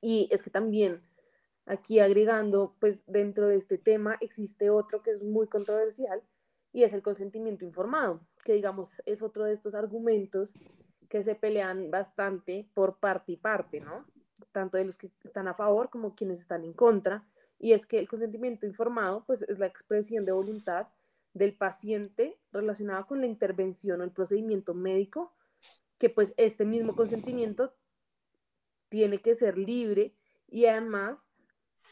Y 0.00 0.28
es 0.30 0.42
que 0.42 0.50
también 0.50 1.02
aquí 1.66 1.98
agregando, 1.98 2.74
pues 2.80 3.04
dentro 3.06 3.48
de 3.48 3.56
este 3.56 3.76
tema 3.76 4.16
existe 4.20 4.70
otro 4.70 5.02
que 5.02 5.10
es 5.10 5.22
muy 5.22 5.48
controversial 5.48 6.22
y 6.72 6.84
es 6.84 6.92
el 6.92 7.02
consentimiento 7.02 7.64
informado, 7.64 8.20
que 8.44 8.52
digamos 8.52 9.02
es 9.04 9.22
otro 9.22 9.44
de 9.44 9.52
estos 9.52 9.74
argumentos 9.74 10.54
que 11.08 11.22
se 11.22 11.34
pelean 11.34 11.90
bastante 11.90 12.68
por 12.74 12.98
parte 12.98 13.32
y 13.32 13.36
parte, 13.36 13.80
¿no? 13.80 14.06
Tanto 14.52 14.76
de 14.76 14.84
los 14.84 14.98
que 14.98 15.10
están 15.24 15.48
a 15.48 15.54
favor 15.54 15.90
como 15.90 16.14
quienes 16.14 16.40
están 16.40 16.64
en 16.64 16.72
contra. 16.72 17.26
Y 17.58 17.72
es 17.72 17.86
que 17.86 17.98
el 17.98 18.08
consentimiento 18.08 18.66
informado, 18.66 19.24
pues 19.26 19.42
es 19.42 19.58
la 19.58 19.66
expresión 19.66 20.24
de 20.24 20.32
voluntad 20.32 20.88
del 21.32 21.56
paciente 21.56 22.38
relacionada 22.52 23.04
con 23.04 23.20
la 23.20 23.26
intervención 23.26 24.00
o 24.00 24.04
el 24.04 24.10
procedimiento 24.10 24.74
médico, 24.74 25.34
que 25.98 26.10
pues 26.10 26.34
este 26.36 26.64
mismo 26.64 26.94
consentimiento 26.94 27.74
tiene 28.88 29.18
que 29.18 29.34
ser 29.34 29.56
libre 29.56 30.14
y 30.48 30.66
además 30.66 31.30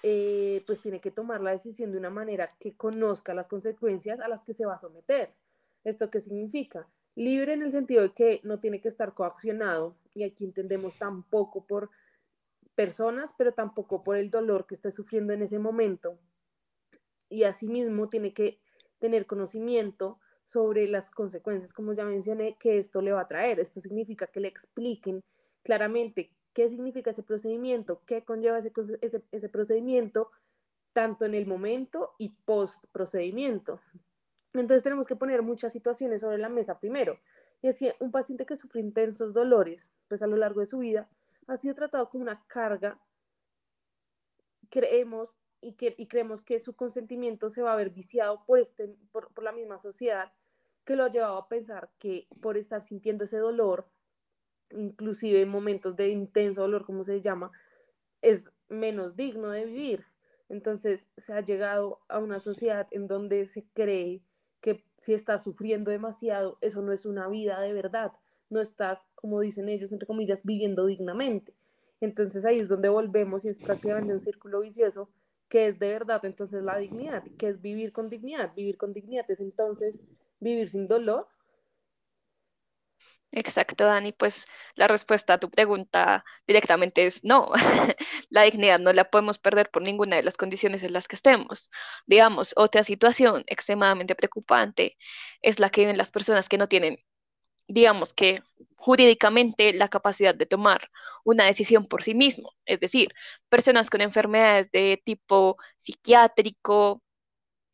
eh, 0.06 0.62
pues 0.66 0.82
tiene 0.82 1.00
que 1.00 1.10
tomar 1.10 1.40
la 1.40 1.52
decisión 1.52 1.90
de 1.90 1.96
una 1.96 2.10
manera 2.10 2.54
que 2.60 2.76
conozca 2.76 3.32
las 3.32 3.48
consecuencias 3.48 4.20
a 4.20 4.28
las 4.28 4.42
que 4.42 4.52
se 4.52 4.66
va 4.66 4.74
a 4.74 4.78
someter. 4.78 5.32
¿Esto 5.82 6.10
qué 6.10 6.20
significa? 6.20 6.86
Libre 7.14 7.54
en 7.54 7.62
el 7.62 7.72
sentido 7.72 8.02
de 8.02 8.12
que 8.12 8.40
no 8.44 8.60
tiene 8.60 8.82
que 8.82 8.88
estar 8.88 9.14
coaccionado, 9.14 9.96
y 10.12 10.24
aquí 10.24 10.44
entendemos 10.44 10.98
tampoco 10.98 11.66
por 11.66 11.88
personas, 12.74 13.34
pero 13.38 13.54
tampoco 13.54 14.04
por 14.04 14.18
el 14.18 14.30
dolor 14.30 14.66
que 14.66 14.74
esté 14.74 14.90
sufriendo 14.90 15.32
en 15.32 15.40
ese 15.40 15.58
momento. 15.58 16.18
Y 17.30 17.44
asimismo 17.44 18.10
tiene 18.10 18.34
que 18.34 18.60
tener 18.98 19.24
conocimiento 19.24 20.18
sobre 20.44 20.86
las 20.86 21.10
consecuencias, 21.10 21.72
como 21.72 21.94
ya 21.94 22.04
mencioné, 22.04 22.58
que 22.60 22.76
esto 22.76 23.00
le 23.00 23.12
va 23.12 23.22
a 23.22 23.26
traer. 23.26 23.58
Esto 23.58 23.80
significa 23.80 24.26
que 24.26 24.40
le 24.40 24.48
expliquen 24.48 25.22
claramente 25.62 26.33
qué 26.54 26.68
significa 26.68 27.10
ese 27.10 27.22
procedimiento, 27.22 28.00
qué 28.06 28.24
conlleva 28.24 28.58
ese, 28.58 29.48
procedimiento, 29.50 30.30
tanto 30.92 31.24
en 31.24 31.34
el 31.34 31.46
momento 31.46 32.14
y 32.16 32.30
post 32.44 32.84
procedimiento. 32.92 33.80
Entonces 34.54 34.84
tenemos 34.84 35.06
que 35.06 35.16
poner 35.16 35.42
muchas 35.42 35.72
situaciones 35.72 36.20
sobre 36.20 36.38
la 36.38 36.48
mesa 36.48 36.78
primero. 36.78 37.18
Y 37.60 37.68
es 37.68 37.78
que 37.78 37.96
un 37.98 38.12
paciente 38.12 38.46
que 38.46 38.56
sufre 38.56 38.80
intensos 38.80 39.34
dolores, 39.34 39.90
pues 40.06 40.22
a 40.22 40.28
lo 40.28 40.36
largo 40.36 40.60
de 40.60 40.66
su 40.66 40.78
vida, 40.78 41.10
ha 41.48 41.56
sido 41.56 41.74
tratado 41.74 42.08
como 42.08 42.22
una 42.22 42.44
carga. 42.46 43.00
Creemos 44.70 45.36
y, 45.60 45.72
que, 45.72 45.94
y 45.98 46.06
creemos 46.06 46.40
que 46.40 46.60
su 46.60 46.76
consentimiento 46.76 47.50
se 47.50 47.62
va 47.62 47.72
a 47.72 47.76
ver 47.76 47.90
viciado 47.90 48.44
por, 48.46 48.60
este, 48.60 48.94
por, 49.10 49.32
por 49.34 49.42
la 49.42 49.52
misma 49.52 49.78
sociedad 49.78 50.32
que 50.84 50.94
lo 50.94 51.04
ha 51.04 51.10
llevado 51.10 51.36
a 51.36 51.48
pensar 51.48 51.90
que 51.98 52.28
por 52.40 52.56
estar 52.56 52.82
sintiendo 52.82 53.24
ese 53.24 53.38
dolor, 53.38 53.88
inclusive 54.70 55.42
en 55.42 55.48
momentos 55.48 55.96
de 55.96 56.08
intenso 56.08 56.62
dolor, 56.62 56.84
como 56.84 57.04
se 57.04 57.20
llama, 57.20 57.50
es 58.22 58.50
menos 58.68 59.16
digno 59.16 59.50
de 59.50 59.64
vivir. 59.64 60.04
Entonces 60.48 61.08
se 61.16 61.32
ha 61.32 61.40
llegado 61.40 62.00
a 62.08 62.18
una 62.18 62.38
sociedad 62.38 62.86
en 62.90 63.06
donde 63.06 63.46
se 63.46 63.66
cree 63.72 64.22
que 64.60 64.84
si 64.98 65.14
estás 65.14 65.44
sufriendo 65.44 65.90
demasiado, 65.90 66.58
eso 66.60 66.82
no 66.82 66.92
es 66.92 67.06
una 67.06 67.28
vida 67.28 67.60
de 67.60 67.72
verdad, 67.72 68.12
no 68.50 68.60
estás, 68.60 69.08
como 69.14 69.40
dicen 69.40 69.68
ellos, 69.68 69.92
entre 69.92 70.06
comillas, 70.06 70.44
viviendo 70.44 70.86
dignamente. 70.86 71.54
Entonces 72.00 72.44
ahí 72.44 72.60
es 72.60 72.68
donde 72.68 72.88
volvemos 72.88 73.44
y 73.44 73.48
es 73.48 73.58
prácticamente 73.58 74.12
un 74.12 74.20
círculo 74.20 74.60
vicioso 74.60 75.10
que 75.48 75.68
es 75.68 75.78
de 75.78 75.88
verdad 75.88 76.24
entonces 76.24 76.62
la 76.62 76.78
dignidad, 76.78 77.22
que 77.38 77.48
es 77.48 77.60
vivir 77.60 77.92
con 77.92 78.08
dignidad. 78.08 78.54
Vivir 78.54 78.76
con 78.76 78.92
dignidad 78.92 79.30
es 79.30 79.40
entonces 79.40 80.02
vivir 80.40 80.68
sin 80.68 80.86
dolor, 80.86 81.26
Exacto, 83.36 83.84
Dani. 83.84 84.12
Pues 84.12 84.46
la 84.76 84.86
respuesta 84.86 85.34
a 85.34 85.38
tu 85.38 85.50
pregunta 85.50 86.24
directamente 86.46 87.06
es 87.06 87.24
no. 87.24 87.50
la 88.30 88.42
dignidad 88.42 88.78
no 88.78 88.92
la 88.92 89.04
podemos 89.10 89.38
perder 89.38 89.70
por 89.70 89.82
ninguna 89.82 90.16
de 90.16 90.22
las 90.22 90.36
condiciones 90.36 90.82
en 90.84 90.92
las 90.92 91.08
que 91.08 91.16
estemos. 91.16 91.68
Digamos, 92.06 92.52
otra 92.56 92.84
situación 92.84 93.42
extremadamente 93.48 94.14
preocupante 94.14 94.96
es 95.42 95.58
la 95.58 95.70
que 95.70 95.80
viven 95.82 95.98
las 95.98 96.10
personas 96.12 96.48
que 96.48 96.58
no 96.58 96.68
tienen, 96.68 96.98
digamos 97.68 98.14
que 98.14 98.42
jurídicamente 98.76 99.72
la 99.74 99.88
capacidad 99.88 100.34
de 100.34 100.46
tomar 100.46 100.90
una 101.24 101.46
decisión 101.46 101.86
por 101.88 102.02
sí 102.04 102.14
mismo. 102.14 102.54
Es 102.66 102.80
decir, 102.80 103.14
personas 103.50 103.90
con 103.90 104.00
enfermedades 104.02 104.70
de 104.72 105.02
tipo 105.04 105.58
psiquiátrico, 105.78 107.02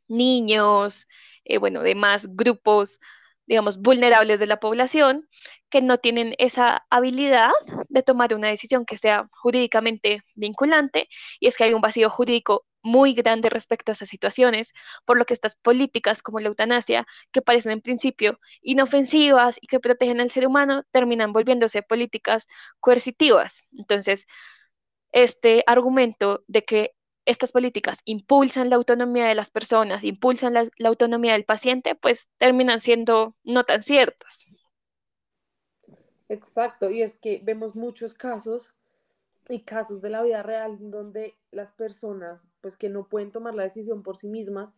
niños, 0.08 1.06
eh, 1.44 1.58
bueno, 1.58 1.82
demás 1.82 2.26
grupos 2.36 2.98
digamos, 3.46 3.78
vulnerables 3.80 4.38
de 4.38 4.46
la 4.46 4.60
población 4.60 5.28
que 5.70 5.82
no 5.82 5.98
tienen 5.98 6.34
esa 6.38 6.86
habilidad 6.90 7.50
de 7.88 8.02
tomar 8.02 8.34
una 8.34 8.48
decisión 8.48 8.84
que 8.84 8.98
sea 8.98 9.28
jurídicamente 9.32 10.22
vinculante 10.34 11.08
y 11.40 11.48
es 11.48 11.56
que 11.56 11.64
hay 11.64 11.74
un 11.74 11.80
vacío 11.80 12.10
jurídico 12.10 12.66
muy 12.82 13.14
grande 13.14 13.50
respecto 13.50 13.92
a 13.92 13.94
esas 13.94 14.08
situaciones, 14.08 14.72
por 15.04 15.18
lo 15.18 15.24
que 15.24 15.34
estas 15.34 15.56
políticas 15.56 16.22
como 16.22 16.40
la 16.40 16.48
eutanasia, 16.48 17.06
que 17.32 17.42
parecen 17.42 17.72
en 17.72 17.82
principio 17.82 18.40
inofensivas 18.62 19.58
y 19.60 19.66
que 19.66 19.80
protegen 19.80 20.20
al 20.20 20.30
ser 20.30 20.46
humano, 20.46 20.84
terminan 20.90 21.32
volviéndose 21.32 21.82
políticas 21.82 22.46
coercitivas. 22.80 23.62
Entonces, 23.72 24.26
este 25.12 25.64
argumento 25.66 26.42
de 26.46 26.64
que 26.64 26.92
estas 27.30 27.52
políticas 27.52 28.00
impulsan 28.04 28.70
la 28.70 28.76
autonomía 28.76 29.26
de 29.26 29.34
las 29.34 29.50
personas, 29.50 30.02
impulsan 30.04 30.54
la, 30.54 30.70
autonomía 30.84 31.34
del 31.34 31.44
paciente, 31.44 31.94
pues 31.94 32.28
terminan 32.38 32.80
siendo 32.80 33.36
no 33.44 33.64
tan 33.64 33.82
ciertas. 33.82 34.44
Exacto, 36.28 36.90
y 36.90 37.02
es 37.02 37.16
que 37.16 37.40
vemos 37.42 37.74
muchos 37.74 38.14
casos 38.14 38.74
y 39.48 39.62
casos 39.62 40.00
de 40.00 40.10
la 40.10 40.22
vida 40.22 40.42
real 40.42 40.76
donde 40.78 41.36
las 41.50 41.72
personas, 41.72 42.50
pues 42.60 42.76
que 42.76 42.88
no 42.88 43.08
pueden 43.08 43.32
tomar 43.32 43.54
la 43.54 43.64
decisión 43.64 44.02
por 44.02 44.16
sí 44.16 44.28
mismas, 44.28 44.74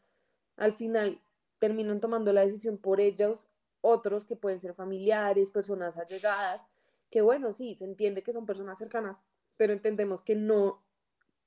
al 0.57 0.75
final 0.75 1.21
terminan 1.59 2.01
tomando 2.01 2.33
la 2.33 2.43
decisión 2.43 2.79
por 2.79 3.01
ellos, 3.01 3.51
otros 3.81 4.25
que 4.25 4.37
pueden 4.37 4.61
ser 4.61 4.75
familiares, 4.75 5.51
personas 5.51 5.99
allegadas, 5.99 6.67
que 7.11 7.21
bueno, 7.21 7.53
sí, 7.53 7.75
se 7.75 7.85
entiende 7.85 8.23
que 8.23 8.33
son 8.33 8.47
personas 8.47 8.79
cercanas, 8.79 9.25
pero 9.57 9.73
entendemos 9.73 10.23
que 10.23 10.35
no 10.35 10.83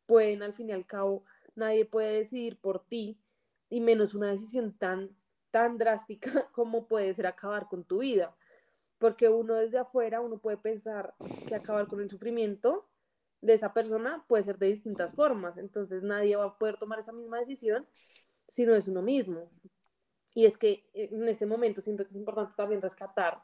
pueden, 0.06 0.44
al 0.44 0.54
fin 0.54 0.70
y 0.70 0.72
al 0.72 0.86
cabo, 0.86 1.24
nadie 1.56 1.86
puede 1.86 2.18
decidir 2.18 2.58
por 2.60 2.86
ti, 2.86 3.20
y 3.70 3.82
menos 3.82 4.14
una 4.14 4.30
decisión 4.30 4.74
tan, 4.78 5.16
tan 5.52 5.78
drástica 5.78 6.50
como 6.52 6.88
puede 6.88 7.14
ser 7.14 7.28
acabar 7.28 7.68
con 7.68 7.84
tu 7.84 8.00
vida. 8.00 8.36
Porque 8.98 9.30
uno 9.30 9.56
desde 9.56 9.78
afuera, 9.78 10.22
uno 10.22 10.38
puede 10.38 10.58
pensar 10.58 11.14
que 11.48 11.56
acabar 11.56 11.88
con 11.88 12.00
el 12.02 12.10
sufrimiento 12.10 12.88
de 13.42 13.54
esa 13.54 13.74
persona 13.74 14.24
puede 14.28 14.44
ser 14.44 14.58
de 14.58 14.68
distintas 14.68 15.14
formas. 15.14 15.58
Entonces 15.58 16.02
nadie 16.04 16.36
va 16.36 16.46
a 16.46 16.58
poder 16.58 16.78
tomar 16.78 17.00
esa 17.00 17.12
misma 17.12 17.40
decisión 17.40 17.86
si 18.48 18.66
no 18.66 18.76
es 18.76 18.88
uno 18.88 19.02
mismo. 19.02 19.52
Y 20.34 20.46
es 20.46 20.58
que 20.58 20.90
en 20.94 21.28
este 21.28 21.46
momento 21.46 21.82
siento 21.82 22.04
que 22.04 22.10
es 22.10 22.16
importante 22.16 22.54
también 22.56 22.82
rescatar, 22.82 23.42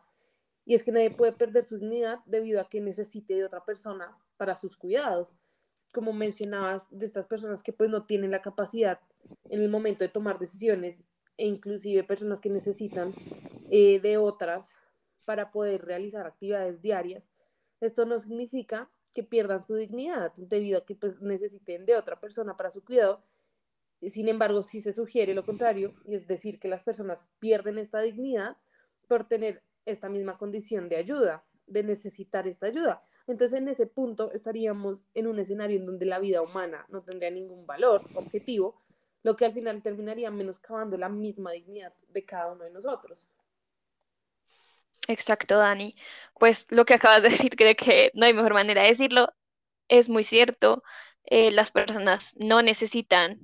y 0.66 0.76
es 0.76 0.84
que 0.84 0.92
nadie 0.92 1.10
puede 1.10 1.32
perder 1.32 1.64
su 1.66 1.78
dignidad 1.78 2.20
debido 2.26 2.62
a 2.62 2.70
que 2.70 2.82
necesite 2.82 3.34
de 3.34 3.46
otra 3.46 3.64
persona 3.66 4.18
para 4.38 4.56
sus 4.56 4.78
cuidados 4.78 5.36
como 5.92 6.14
mencionabas, 6.14 6.88
de 6.92 7.06
estas 7.06 7.28
personas 7.28 7.64
que 7.64 7.74
pues 7.74 7.90
no 7.90 8.06
tienen 8.06 8.32
la 8.32 8.42
capacidad 8.42 9.00
en 9.50 9.62
el 9.62 9.70
momento 9.70 10.04
de 10.04 10.10
tomar 10.10 10.40
decisiones 10.40 11.04
e 11.38 11.46
inclusive 11.46 12.04
personas 12.04 12.40
que 12.40 12.50
necesitan 12.50 13.14
eh, 13.70 14.00
de 14.00 14.18
otras 14.18 14.74
para 15.26 15.52
poder 15.52 15.86
realizar 15.86 16.26
actividades 16.26 16.82
diarias. 16.82 17.24
Esto 17.80 18.06
no 18.06 18.20
significa 18.20 18.90
que 19.14 19.24
pierdan 19.24 19.64
su 19.64 19.76
dignidad 19.76 20.34
debido 20.36 20.80
a 20.80 20.86
que 20.86 20.96
pues 20.96 21.22
necesiten 21.22 21.86
de 21.86 21.96
otra 21.96 22.20
persona 22.20 22.56
para 22.56 22.70
su 22.70 22.84
cuidado. 22.84 23.24
Sin 24.08 24.30
embargo, 24.30 24.64
sí 24.64 24.82
se 24.82 24.94
sugiere 24.94 25.34
lo 25.34 25.46
contrario, 25.46 25.94
y 26.06 26.16
es 26.16 26.26
decir, 26.26 26.60
que 26.60 26.68
las 26.68 26.84
personas 26.84 27.30
pierden 27.40 27.78
esta 27.78 28.02
dignidad 28.02 28.58
por 29.08 29.28
tener 29.28 29.64
esta 29.86 30.10
misma 30.10 30.38
condición 30.38 30.90
de 30.90 30.96
ayuda, 30.96 31.46
de 31.68 31.84
necesitar 31.84 32.48
esta 32.48 32.68
ayuda. 32.68 33.04
Entonces, 33.32 33.58
en 33.58 33.70
ese 33.70 33.88
punto 33.88 34.34
estaríamos 34.34 35.06
en 35.14 35.28
un 35.28 35.40
escenario 35.40 35.80
en 35.80 35.86
donde 35.86 36.06
la 36.06 36.20
vida 36.20 36.42
humana 36.42 36.86
no 36.90 37.02
tendría 37.02 37.32
ningún 37.32 37.66
valor 37.66 38.04
objetivo, 38.14 38.82
lo 39.24 39.38
que 39.38 39.46
al 39.46 39.54
final 39.54 39.82
terminaría 39.82 40.30
menoscabando 40.30 40.98
la 40.98 41.08
misma 41.08 41.52
dignidad 41.52 41.94
de 42.10 42.26
cada 42.26 42.52
uno 42.52 42.66
de 42.66 42.72
nosotros. 42.72 43.30
Exacto, 45.08 45.58
Dani. 45.58 45.96
Pues 46.38 46.66
lo 46.70 46.84
que 46.84 46.96
acabas 46.96 47.22
de 47.22 47.30
decir, 47.30 47.56
creo 47.56 47.74
que 47.76 48.12
no 48.16 48.26
hay 48.26 48.34
mejor 48.34 48.54
manera 48.54 48.82
de 48.82 48.90
decirlo. 48.90 49.34
Es 49.88 50.10
muy 50.10 50.26
cierto. 50.26 50.84
Eh, 51.24 51.52
las 51.52 51.72
personas 51.72 52.34
no 52.36 52.62
necesitan, 52.62 53.40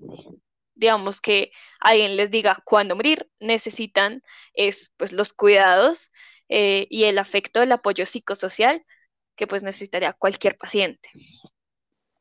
digamos, 0.75 1.21
que 1.21 1.51
alguien 1.79 2.17
les 2.17 2.29
diga 2.29 2.61
cuándo 2.65 2.97
morir. 2.97 3.29
Necesitan 3.39 4.21
es, 4.53 4.91
pues, 4.97 5.13
los 5.13 5.31
cuidados 5.31 6.11
eh, 6.49 6.87
y 6.89 7.05
el 7.05 7.17
afecto, 7.19 7.61
el 7.61 7.71
apoyo 7.71 8.05
psicosocial 8.05 8.83
que 9.37 9.47
pues 9.47 9.63
necesitaría 9.63 10.13
cualquier 10.13 10.57
paciente. 10.57 11.09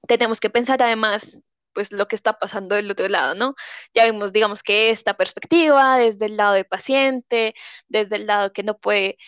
Tenemos 0.07 0.41
que 0.41 0.51
pensar 0.51 0.83
además 0.83 1.39
pues 1.73 1.93
lo 1.93 2.09
que 2.09 2.17
está 2.17 2.39
pasando 2.39 2.75
del 2.75 2.91
otro 2.91 3.09
lado, 3.09 3.35
¿no? 3.35 3.55
Ya 3.95 4.07
vimos, 4.07 4.33
digamos 4.33 4.63
que 4.63 4.91
esta 4.91 5.15
perspectiva 5.15 5.99
desde 5.99 6.27
el 6.27 6.37
lado 6.39 6.55
del 6.55 6.65
paciente, 6.67 7.55
desde 7.89 8.17
el 8.17 8.27
lado 8.27 8.53
que 8.53 8.63
no 8.63 8.79
puede, 8.79 9.19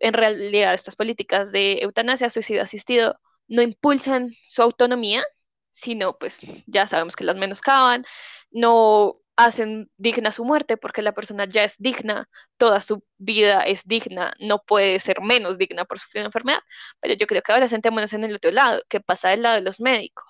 en 0.00 0.12
realidad 0.14 0.74
estas 0.74 0.96
políticas 0.96 1.52
de 1.52 1.78
eutanasia, 1.82 2.30
suicidio 2.30 2.62
asistido, 2.62 3.18
no 3.48 3.62
impulsan 3.62 4.34
su 4.44 4.62
autonomía, 4.62 5.24
sino 5.72 6.18
pues 6.18 6.38
ya 6.66 6.86
sabemos 6.86 7.16
que 7.16 7.24
las 7.24 7.36
menoscaban, 7.36 8.04
no 8.50 9.18
hacen 9.36 9.90
digna 9.96 10.32
su 10.32 10.44
muerte 10.44 10.76
porque 10.76 11.02
la 11.02 11.12
persona 11.12 11.46
ya 11.46 11.64
es 11.64 11.76
digna, 11.78 12.28
toda 12.56 12.80
su 12.80 13.04
vida 13.18 13.62
es 13.62 13.82
digna, 13.84 14.34
no 14.40 14.62
puede 14.62 15.00
ser 15.00 15.20
menos 15.20 15.58
digna 15.58 15.84
por 15.84 15.98
sufrir 15.98 16.22
una 16.22 16.28
enfermedad. 16.28 16.60
Pero 17.00 17.14
yo 17.14 17.26
creo 17.26 17.42
que 17.42 17.52
ahora 17.52 17.68
sentémonos 17.68 18.12
en 18.12 18.24
el 18.24 18.34
otro 18.36 18.50
lado, 18.52 18.82
que 18.88 19.00
pasa 19.00 19.30
del 19.30 19.42
lado 19.42 19.56
de 19.56 19.62
los 19.62 19.80
médicos 19.80 20.24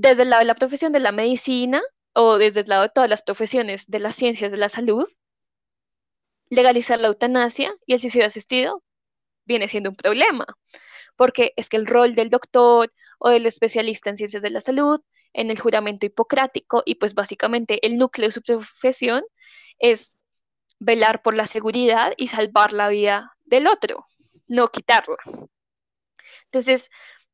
desde 0.00 0.22
el 0.22 0.30
lado 0.30 0.40
de 0.40 0.46
la 0.46 0.54
profesión 0.54 0.92
de 0.92 1.00
la 1.00 1.12
medicina 1.12 1.82
o 2.14 2.38
desde 2.38 2.60
el 2.60 2.68
lado 2.68 2.82
de 2.82 2.88
todas 2.90 3.10
las 3.10 3.22
profesiones 3.22 3.86
de 3.86 3.98
las 4.00 4.16
ciencias 4.16 4.50
de 4.50 4.56
la 4.56 4.68
salud, 4.68 5.06
legalizar 6.50 6.98
la 7.00 7.08
eutanasia 7.08 7.74
y 7.86 7.94
el 7.94 8.00
suicidio 8.00 8.26
asistido 8.26 8.82
viene 9.44 9.68
siendo 9.68 9.90
un 9.90 9.96
problema, 9.96 10.46
porque 11.16 11.52
es 11.56 11.68
que 11.68 11.76
el 11.76 11.86
rol 11.86 12.14
del 12.14 12.30
doctor 12.30 12.92
o 13.18 13.30
del 13.30 13.46
especialista 13.46 14.10
en 14.10 14.16
ciencias 14.16 14.42
de 14.42 14.50
la 14.50 14.60
salud, 14.60 15.00
en 15.32 15.50
el 15.50 15.60
juramento 15.60 16.06
hipocrático 16.06 16.82
y 16.84 16.96
pues 16.96 17.14
básicamente 17.14 17.84
el 17.86 17.98
núcleo 17.98 18.28
de 18.28 18.32
su 18.32 18.42
profesión 18.42 19.24
es 19.78 20.16
velar 20.78 21.22
por 21.22 21.34
la 21.34 21.46
seguridad 21.46 22.12
y 22.16 22.28
salvar 22.28 22.72
la 22.72 22.88
vida 22.88 23.36
del 23.44 23.66
otro, 23.66 24.06
no 24.48 24.68
quitarla. 24.68 25.16
Entonces, 26.46 26.90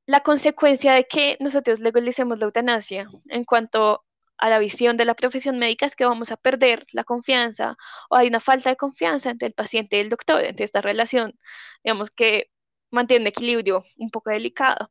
la 0.07 0.21
consecuencia 0.21 0.95
de 0.95 1.07
que 1.07 1.37
nosotros 1.41 1.81
legalicemos 1.81 2.39
la 2.39 2.47
eutanasia 2.47 3.09
en 3.29 3.45
cuanto 3.45 4.05
a 4.39 4.51
la 4.51 4.59
visión 4.59 4.97
de 4.97 5.05
la 5.05 5.15
profesión 5.15 5.59
médica 5.59 5.87
es 5.87 5.97
que 5.97 6.05
vamos 6.05 6.31
a 6.31 6.37
perder 6.37 6.87
la 6.93 7.05
confianza 7.05 7.77
o 8.11 8.17
hay 8.17 8.29
una 8.29 8.41
falta 8.41 8.71
de 8.71 8.77
confianza 8.77 9.31
entre 9.31 9.49
el 9.49 9.55
paciente 9.55 9.97
y 9.97 10.01
el 10.01 10.11
doctor, 10.11 10.45
entre 10.45 10.65
esta 10.65 10.81
relación, 10.83 11.39
digamos 11.83 12.11
que 12.11 12.51
mantiene 12.91 13.31
equilibrio 13.31 13.85
un 13.97 14.11
poco 14.11 14.31
delicado. 14.31 14.91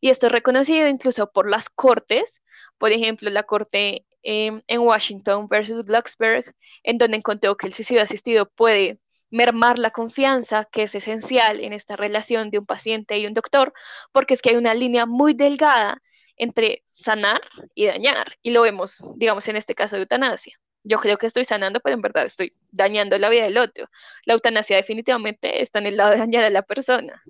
Y 0.00 0.10
esto 0.10 0.26
es 0.26 0.32
reconocido 0.32 0.88
incluso 0.88 1.30
por 1.30 1.48
las 1.48 1.68
cortes, 1.68 2.42
por 2.78 2.92
ejemplo, 2.92 3.30
la 3.30 3.42
corte 3.42 4.06
em, 4.22 4.62
en 4.66 4.80
Washington 4.80 5.48
versus 5.48 5.84
Glucksberg, 5.84 6.54
en 6.82 6.98
donde 6.98 7.18
encontró 7.18 7.56
que 7.56 7.66
el 7.66 7.72
suicidio 7.72 8.02
asistido 8.02 8.48
puede 8.48 8.98
mermar 9.30 9.78
la 9.78 9.90
confianza 9.90 10.66
que 10.70 10.84
es 10.84 10.94
esencial 10.94 11.60
en 11.60 11.72
esta 11.72 11.96
relación 11.96 12.50
de 12.50 12.58
un 12.58 12.66
paciente 12.66 13.18
y 13.18 13.26
un 13.26 13.34
doctor, 13.34 13.72
porque 14.12 14.34
es 14.34 14.42
que 14.42 14.50
hay 14.50 14.56
una 14.56 14.74
línea 14.74 15.06
muy 15.06 15.34
delgada 15.34 16.02
entre 16.36 16.84
sanar 16.88 17.40
y 17.74 17.86
dañar, 17.86 18.36
y 18.42 18.50
lo 18.50 18.62
vemos, 18.62 19.02
digamos, 19.16 19.46
en 19.48 19.56
este 19.56 19.74
caso 19.74 19.96
de 19.96 20.02
eutanasia. 20.02 20.58
Yo 20.82 20.98
creo 20.98 21.18
que 21.18 21.26
estoy 21.26 21.44
sanando, 21.44 21.80
pero 21.80 21.94
en 21.94 22.00
verdad 22.00 22.24
estoy 22.24 22.54
dañando 22.70 23.18
la 23.18 23.28
vida 23.28 23.44
del 23.44 23.58
otro. 23.58 23.90
La 24.24 24.32
eutanasia 24.32 24.76
definitivamente 24.76 25.62
está 25.62 25.78
en 25.78 25.86
el 25.86 25.98
lado 25.98 26.12
de 26.12 26.16
dañar 26.16 26.44
a 26.44 26.50
la 26.50 26.62
persona. 26.62 27.22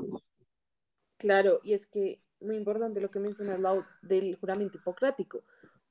Claro, 1.18 1.60
y 1.64 1.74
es 1.74 1.86
que 1.86 2.20
muy 2.40 2.56
importante 2.56 3.00
lo 3.00 3.10
que 3.10 3.20
mencionas 3.20 3.60
del 4.02 4.36
juramento 4.36 4.78
hipocrático, 4.78 5.42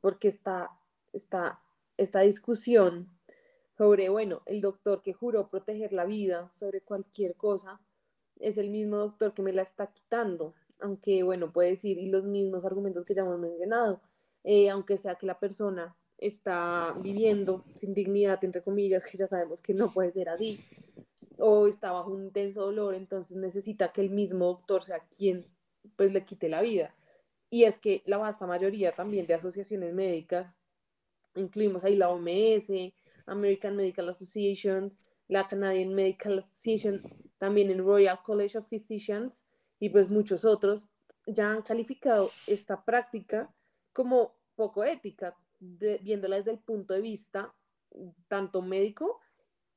porque 0.02 0.28
está, 0.28 0.70
está 1.14 1.60
esta 2.00 2.22
discusión 2.22 3.10
sobre, 3.78 4.10
bueno, 4.10 4.42
el 4.46 4.62
doctor 4.62 5.02
que 5.02 5.14
juró 5.14 5.50
proteger 5.50 5.94
la 5.94 6.06
vida 6.06 6.52
sobre 6.56 6.82
cualquier 6.82 7.36
cosa, 7.36 7.80
es 8.40 8.58
el 8.58 8.70
mismo 8.70 8.98
doctor 8.98 9.34
que 9.34 9.42
me 9.42 9.54
la 9.54 9.62
está 9.62 9.88
quitando, 9.88 10.54
aunque, 10.80 11.24
bueno, 11.24 11.52
puede 11.52 11.72
decir, 11.72 11.98
y 11.98 12.08
los 12.08 12.24
mismos 12.24 12.66
argumentos 12.66 13.06
que 13.06 13.14
ya 13.14 13.22
hemos 13.22 13.40
mencionado, 13.40 14.02
eh, 14.44 14.70
aunque 14.70 14.98
sea 14.98 15.16
que 15.16 15.26
la 15.26 15.40
persona 15.40 15.96
está 16.18 16.96
viviendo 17.02 17.66
sin 17.76 17.94
dignidad, 17.94 18.44
entre 18.44 18.64
comillas, 18.64 19.06
que 19.06 19.18
ya 19.18 19.28
sabemos 19.28 19.62
que 19.62 19.74
no 19.74 19.94
puede 19.94 20.12
ser 20.12 20.30
así, 20.30 20.60
o 21.38 21.68
está 21.68 21.92
bajo 21.92 22.12
un 22.12 22.24
intenso 22.24 22.62
dolor, 22.62 22.96
entonces 22.96 23.38
necesita 23.38 23.92
que 23.92 24.02
el 24.02 24.10
mismo 24.10 24.46
doctor 24.46 24.84
sea 24.84 25.00
quien 25.18 25.46
pues 25.96 26.12
le 26.14 26.26
quite 26.26 26.50
la 26.50 26.62
vida. 26.62 26.96
Y 27.50 27.64
es 27.64 27.78
que 27.78 28.04
la 28.06 28.18
vasta 28.18 28.46
mayoría 28.46 28.92
también 28.94 29.26
de 29.26 29.34
asociaciones 29.34 29.94
médicas, 29.94 30.54
incluimos 31.36 31.84
ahí 31.84 31.96
la 31.96 32.10
OMS, 32.10 32.72
American 33.26 33.76
Medical 33.76 34.10
Association, 34.10 34.96
la 35.28 35.48
Canadian 35.48 35.94
Medical 35.94 36.40
Association, 36.40 37.02
también 37.38 37.70
el 37.70 37.84
Royal 37.84 38.20
College 38.24 38.58
of 38.58 38.68
Physicians 38.68 39.46
y 39.80 39.90
pues 39.90 40.10
muchos 40.10 40.46
otros 40.46 40.90
ya 41.26 41.52
han 41.52 41.62
calificado 41.62 42.32
esta 42.48 42.84
práctica 42.84 43.54
como 43.94 44.36
poco 44.56 44.84
ética, 44.84 45.36
viéndola 45.60 46.38
desde 46.38 46.52
el 46.52 46.60
punto 46.60 46.94
de 46.94 47.02
vista 47.02 47.54
tanto 48.28 48.62
médico 48.62 49.20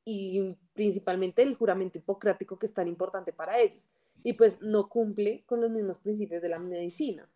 y 0.04 0.56
principalmente 0.72 1.42
el 1.42 1.54
juramento 1.54 1.98
hipocrático 1.98 2.58
que 2.58 2.66
es 2.66 2.74
tan 2.74 2.88
importante 2.88 3.32
para 3.32 3.60
ellos. 3.60 3.88
Y 4.22 4.34
pues 4.34 4.60
no 4.60 4.88
cumple 4.88 5.44
con 5.46 5.60
los 5.60 5.70
mismos 5.70 5.98
principios 5.98 6.42
de 6.42 6.48
la 6.48 6.58
medicina. 6.58 7.28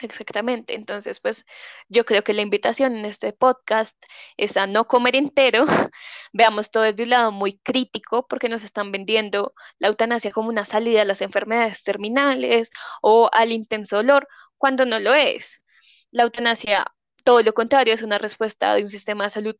Exactamente, 0.00 0.74
entonces 0.74 1.20
pues 1.20 1.46
yo 1.88 2.04
creo 2.04 2.22
que 2.22 2.34
la 2.34 2.42
invitación 2.42 2.96
en 2.96 3.06
este 3.06 3.32
podcast 3.32 3.96
es 4.36 4.58
a 4.58 4.66
no 4.66 4.86
comer 4.86 5.16
entero, 5.16 5.64
veamos 6.34 6.70
todo 6.70 6.82
desde 6.82 7.04
un 7.04 7.10
lado 7.10 7.32
muy 7.32 7.58
crítico 7.58 8.26
porque 8.28 8.50
nos 8.50 8.62
están 8.62 8.92
vendiendo 8.92 9.54
la 9.78 9.88
eutanasia 9.88 10.32
como 10.32 10.50
una 10.50 10.66
salida 10.66 11.00
a 11.02 11.04
las 11.06 11.22
enfermedades 11.22 11.82
terminales 11.82 12.68
o 13.00 13.30
al 13.32 13.52
intenso 13.52 13.96
dolor, 13.96 14.28
cuando 14.58 14.84
no 14.84 14.98
lo 15.00 15.14
es. 15.14 15.62
La 16.10 16.24
eutanasia, 16.24 16.86
todo 17.24 17.42
lo 17.42 17.54
contrario, 17.54 17.94
es 17.94 18.02
una 18.02 18.18
respuesta 18.18 18.74
de 18.74 18.82
un 18.84 18.90
sistema 18.90 19.24
de 19.24 19.30
salud, 19.30 19.56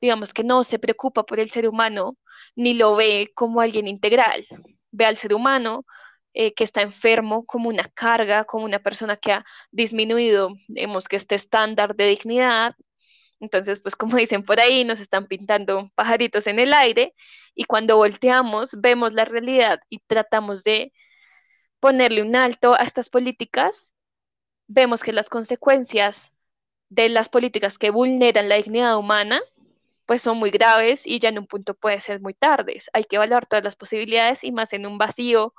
digamos 0.00 0.32
que 0.34 0.44
no 0.44 0.64
se 0.64 0.78
preocupa 0.78 1.24
por 1.24 1.40
el 1.40 1.50
ser 1.50 1.68
humano 1.68 2.16
ni 2.56 2.74
lo 2.74 2.96
ve 2.96 3.32
como 3.34 3.60
alguien 3.60 3.88
integral, 3.88 4.46
ve 4.90 5.06
al 5.06 5.16
ser 5.16 5.34
humano 5.34 5.84
eh, 6.34 6.54
que 6.54 6.64
está 6.64 6.82
enfermo 6.82 7.46
como 7.46 7.68
una 7.68 7.88
carga, 7.88 8.44
como 8.44 8.64
una 8.64 8.80
persona 8.80 9.16
que 9.16 9.32
ha 9.32 9.44
disminuido, 9.70 10.50
digamos 10.68 11.06
que 11.08 11.16
este 11.16 11.36
estándar 11.36 11.94
de 11.96 12.06
dignidad. 12.06 12.74
Entonces, 13.40 13.80
pues 13.80 13.96
como 13.96 14.16
dicen 14.16 14.44
por 14.44 14.60
ahí, 14.60 14.84
nos 14.84 15.00
están 15.00 15.26
pintando 15.26 15.90
pajaritos 15.94 16.46
en 16.46 16.58
el 16.58 16.74
aire 16.74 17.14
y 17.54 17.64
cuando 17.64 17.96
volteamos 17.96 18.72
vemos 18.80 19.12
la 19.12 19.24
realidad 19.24 19.80
y 19.88 20.00
tratamos 20.00 20.64
de 20.64 20.92
ponerle 21.80 22.22
un 22.22 22.34
alto 22.36 22.74
a 22.74 22.84
estas 22.84 23.10
políticas, 23.10 23.92
vemos 24.66 25.02
que 25.02 25.12
las 25.12 25.28
consecuencias 25.28 26.32
de 26.88 27.08
las 27.08 27.28
políticas 27.28 27.78
que 27.78 27.90
vulneran 27.90 28.48
la 28.48 28.56
dignidad 28.56 28.96
humana, 28.98 29.40
pues 30.06 30.22
son 30.22 30.38
muy 30.38 30.50
graves 30.50 31.06
y 31.06 31.18
ya 31.18 31.30
en 31.30 31.38
un 31.38 31.46
punto 31.46 31.74
puede 31.74 32.00
ser 32.00 32.20
muy 32.20 32.34
tarde. 32.34 32.80
Hay 32.92 33.04
que 33.04 33.16
evaluar 33.16 33.46
todas 33.46 33.64
las 33.64 33.76
posibilidades 33.76 34.44
y 34.44 34.52
más 34.52 34.72
en 34.72 34.86
un 34.86 34.98
vacío 34.98 35.54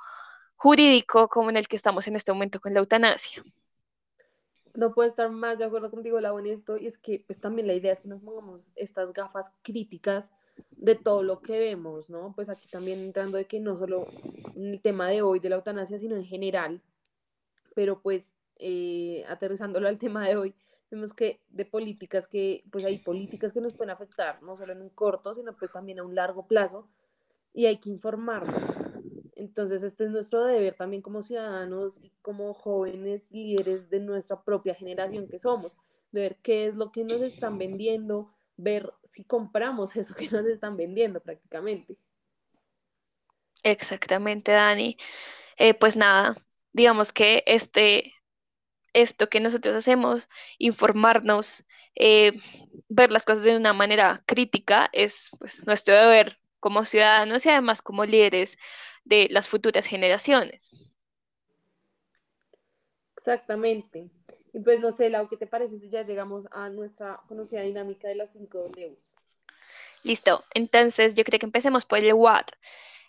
jurídico 0.56 1.28
como 1.28 1.50
en 1.50 1.56
el 1.56 1.68
que 1.68 1.76
estamos 1.76 2.06
en 2.06 2.16
este 2.16 2.32
momento 2.32 2.60
con 2.60 2.72
la 2.72 2.80
eutanasia. 2.80 3.42
No 4.74 4.92
puedo 4.92 5.08
estar 5.08 5.30
más 5.30 5.58
de 5.58 5.64
acuerdo 5.64 5.90
contigo, 5.90 6.20
Lau, 6.20 6.38
en 6.38 6.46
esto, 6.46 6.76
y 6.76 6.86
es 6.86 6.98
que 6.98 7.24
pues 7.26 7.40
también 7.40 7.66
la 7.66 7.72
idea 7.72 7.92
es 7.92 8.00
que 8.00 8.08
nos 8.08 8.20
pongamos 8.20 8.72
estas 8.76 9.12
gafas 9.12 9.50
críticas 9.62 10.30
de 10.70 10.94
todo 10.94 11.22
lo 11.22 11.40
que 11.40 11.58
vemos, 11.58 12.10
¿no? 12.10 12.32
Pues 12.34 12.48
aquí 12.50 12.68
también 12.68 13.00
entrando 13.00 13.38
de 13.38 13.46
que 13.46 13.58
no 13.58 13.76
solo 13.76 14.06
en 14.54 14.66
el 14.68 14.80
tema 14.80 15.08
de 15.08 15.22
hoy 15.22 15.40
de 15.40 15.48
la 15.48 15.56
eutanasia, 15.56 15.98
sino 15.98 16.14
en 16.16 16.26
general, 16.26 16.82
pero 17.74 18.00
pues 18.00 18.34
eh, 18.58 19.24
aterrizándolo 19.28 19.88
al 19.88 19.98
tema 19.98 20.26
de 20.28 20.36
hoy, 20.36 20.54
vemos 20.90 21.14
que 21.14 21.42
de 21.48 21.64
políticas 21.66 22.28
que, 22.28 22.64
pues 22.70 22.84
hay 22.84 22.98
políticas 22.98 23.52
que 23.52 23.60
nos 23.60 23.74
pueden 23.74 23.90
afectar, 23.90 24.42
no 24.42 24.56
solo 24.56 24.72
en 24.72 24.82
un 24.82 24.90
corto, 24.90 25.34
sino 25.34 25.56
pues 25.56 25.72
también 25.72 25.98
a 26.00 26.04
un 26.04 26.14
largo 26.14 26.46
plazo, 26.46 26.88
y 27.52 27.66
hay 27.66 27.78
que 27.78 27.90
informarnos 27.90 28.64
Entonces, 29.36 29.82
este 29.82 30.04
es 30.04 30.10
nuestro 30.10 30.44
deber 30.44 30.74
también 30.76 31.02
como 31.02 31.22
ciudadanos 31.22 31.98
y 32.02 32.10
como 32.22 32.54
jóvenes 32.54 33.30
líderes 33.32 33.90
de 33.90 34.00
nuestra 34.00 34.42
propia 34.42 34.74
generación 34.74 35.28
que 35.28 35.38
somos, 35.38 35.72
de 36.12 36.22
ver 36.22 36.38
qué 36.42 36.66
es 36.66 36.76
lo 36.76 36.92
que 36.92 37.04
nos 37.04 37.22
están 37.22 37.58
vendiendo, 37.58 38.34
ver 38.56 38.92
si 39.04 39.24
compramos 39.24 39.96
eso 39.96 40.14
que 40.14 40.28
nos 40.30 40.46
están 40.46 40.76
vendiendo 40.76 41.20
prácticamente. 41.22 41.98
Exactamente, 43.62 44.52
Dani. 44.52 44.96
Eh, 45.58 45.74
pues 45.74 45.96
nada, 45.96 46.36
digamos 46.72 47.12
que 47.12 47.42
este, 47.46 48.14
esto 48.96 49.28
que 49.28 49.40
nosotros 49.40 49.76
hacemos, 49.76 50.28
informarnos, 50.58 51.64
eh, 51.94 52.32
ver 52.88 53.12
las 53.12 53.24
cosas 53.24 53.44
de 53.44 53.56
una 53.56 53.72
manera 53.72 54.22
crítica, 54.26 54.88
es 54.92 55.28
pues, 55.38 55.66
nuestro 55.66 55.94
deber 55.94 56.38
como 56.60 56.84
ciudadanos 56.84 57.44
y 57.44 57.50
además 57.50 57.82
como 57.82 58.04
líderes 58.04 58.56
de 59.04 59.28
las 59.30 59.48
futuras 59.48 59.86
generaciones. 59.86 60.70
Exactamente. 63.16 64.10
Y 64.52 64.60
pues 64.60 64.80
no 64.80 64.90
sé, 64.90 65.10
Lau, 65.10 65.28
¿qué 65.28 65.36
te 65.36 65.46
parece 65.46 65.78
si 65.78 65.88
ya 65.90 66.02
llegamos 66.02 66.46
a 66.50 66.70
nuestra 66.70 67.20
conocida 67.28 67.60
dinámica 67.60 68.08
de 68.08 68.14
las 68.14 68.32
cinco 68.32 68.70
Ws? 68.74 69.14
Listo, 70.02 70.44
entonces 70.54 71.14
yo 71.14 71.24
creo 71.24 71.38
que 71.38 71.46
empecemos 71.46 71.84
por 71.84 71.98
el 71.98 72.14
what. 72.14 72.46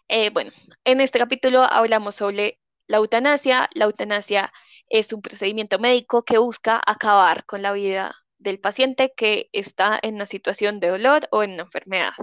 Eh, 0.10 0.30
bueno, 0.32 0.52
en 0.84 1.00
este 1.00 1.20
capítulo 1.20 1.64
hablamos 1.64 2.16
sobre 2.16 2.60
la 2.88 2.98
eutanasia. 2.98 3.70
La 3.74 3.86
eutanasia 3.86 4.52
es 4.90 5.14
un 5.14 5.22
procedimiento 5.22 5.80
médico 5.80 6.24
que 6.24 6.38
busca 6.38 6.82
acabar 6.86 7.46
con 7.46 7.62
la 7.62 7.74
vida 7.74 8.16
del 8.40 8.60
paciente 8.60 9.14
que 9.16 9.50
está 9.52 10.00
en 10.02 10.16
una 10.16 10.26
situación 10.26 10.80
de 10.80 10.90
dolor 10.90 11.28
o 11.32 11.44
en 11.44 11.54
una 11.54 11.64
enfermedad. 11.64 12.14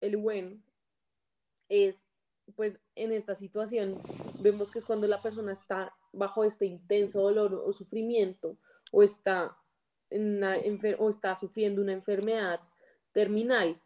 El 0.00 0.16
bueno 0.16 0.56
es, 1.68 2.06
pues 2.54 2.80
en 2.94 3.12
esta 3.12 3.34
situación, 3.34 4.00
vemos 4.40 4.70
que 4.70 4.78
es 4.78 4.84
cuando 4.84 5.06
la 5.06 5.20
persona 5.20 5.52
está 5.52 5.94
bajo 6.12 6.44
este 6.44 6.66
intenso 6.66 7.20
dolor 7.20 7.54
o 7.54 7.72
sufrimiento 7.72 8.56
o 8.92 9.02
está, 9.02 9.56
en 10.10 10.42
o 10.98 11.08
está 11.10 11.36
sufriendo 11.36 11.82
una 11.82 11.92
enfermedad 11.92 12.60
terminal. 13.12 13.80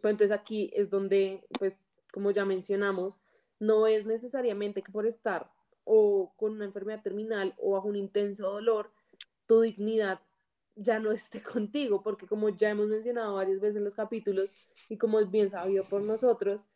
Pues 0.00 0.12
entonces 0.12 0.30
aquí 0.30 0.70
es 0.74 0.90
donde, 0.90 1.46
pues 1.58 1.84
como 2.12 2.30
ya 2.30 2.44
mencionamos, 2.44 3.18
no 3.58 3.86
es 3.86 4.06
necesariamente 4.06 4.82
que 4.82 4.90
por 4.90 5.06
estar 5.06 5.50
o 5.84 6.32
con 6.36 6.52
una 6.52 6.64
enfermedad 6.64 7.02
terminal 7.02 7.54
o 7.58 7.72
bajo 7.72 7.88
un 7.88 7.96
intenso 7.96 8.50
dolor, 8.50 8.92
tu 9.46 9.60
dignidad 9.60 10.20
ya 10.76 10.98
no 10.98 11.12
esté 11.12 11.42
contigo, 11.42 12.02
porque 12.02 12.26
como 12.26 12.48
ya 12.48 12.70
hemos 12.70 12.88
mencionado 12.88 13.34
varias 13.34 13.60
veces 13.60 13.76
en 13.76 13.84
los 13.84 13.94
capítulos 13.94 14.50
y 14.88 14.96
como 14.98 15.20
es 15.20 15.30
bien 15.30 15.50
sabido 15.50 15.88
por 15.88 16.02
nosotros, 16.02 16.66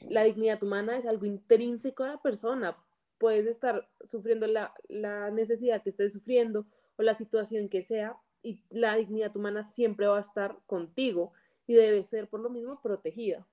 la 0.00 0.24
dignidad 0.24 0.62
humana 0.62 0.96
es 0.96 1.06
algo 1.06 1.26
intrínseco 1.26 2.04
a 2.04 2.08
la 2.08 2.22
persona. 2.22 2.76
Puedes 3.18 3.46
estar 3.46 3.88
sufriendo 4.04 4.46
la, 4.46 4.72
la 4.88 5.30
necesidad 5.30 5.82
que 5.82 5.90
estés 5.90 6.12
sufriendo 6.12 6.66
o 6.96 7.02
la 7.02 7.14
situación 7.14 7.68
que 7.68 7.82
sea 7.82 8.16
y 8.42 8.62
la 8.70 8.96
dignidad 8.96 9.36
humana 9.36 9.62
siempre 9.62 10.06
va 10.06 10.18
a 10.18 10.22
estar 10.22 10.58
contigo 10.66 11.32
y 11.66 11.74
debe 11.74 12.02
ser 12.02 12.28
por 12.28 12.40
lo 12.40 12.50
mismo 12.50 12.80
protegida. 12.80 13.46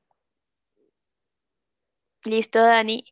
Listo, 2.25 2.59
Dani. 2.59 3.05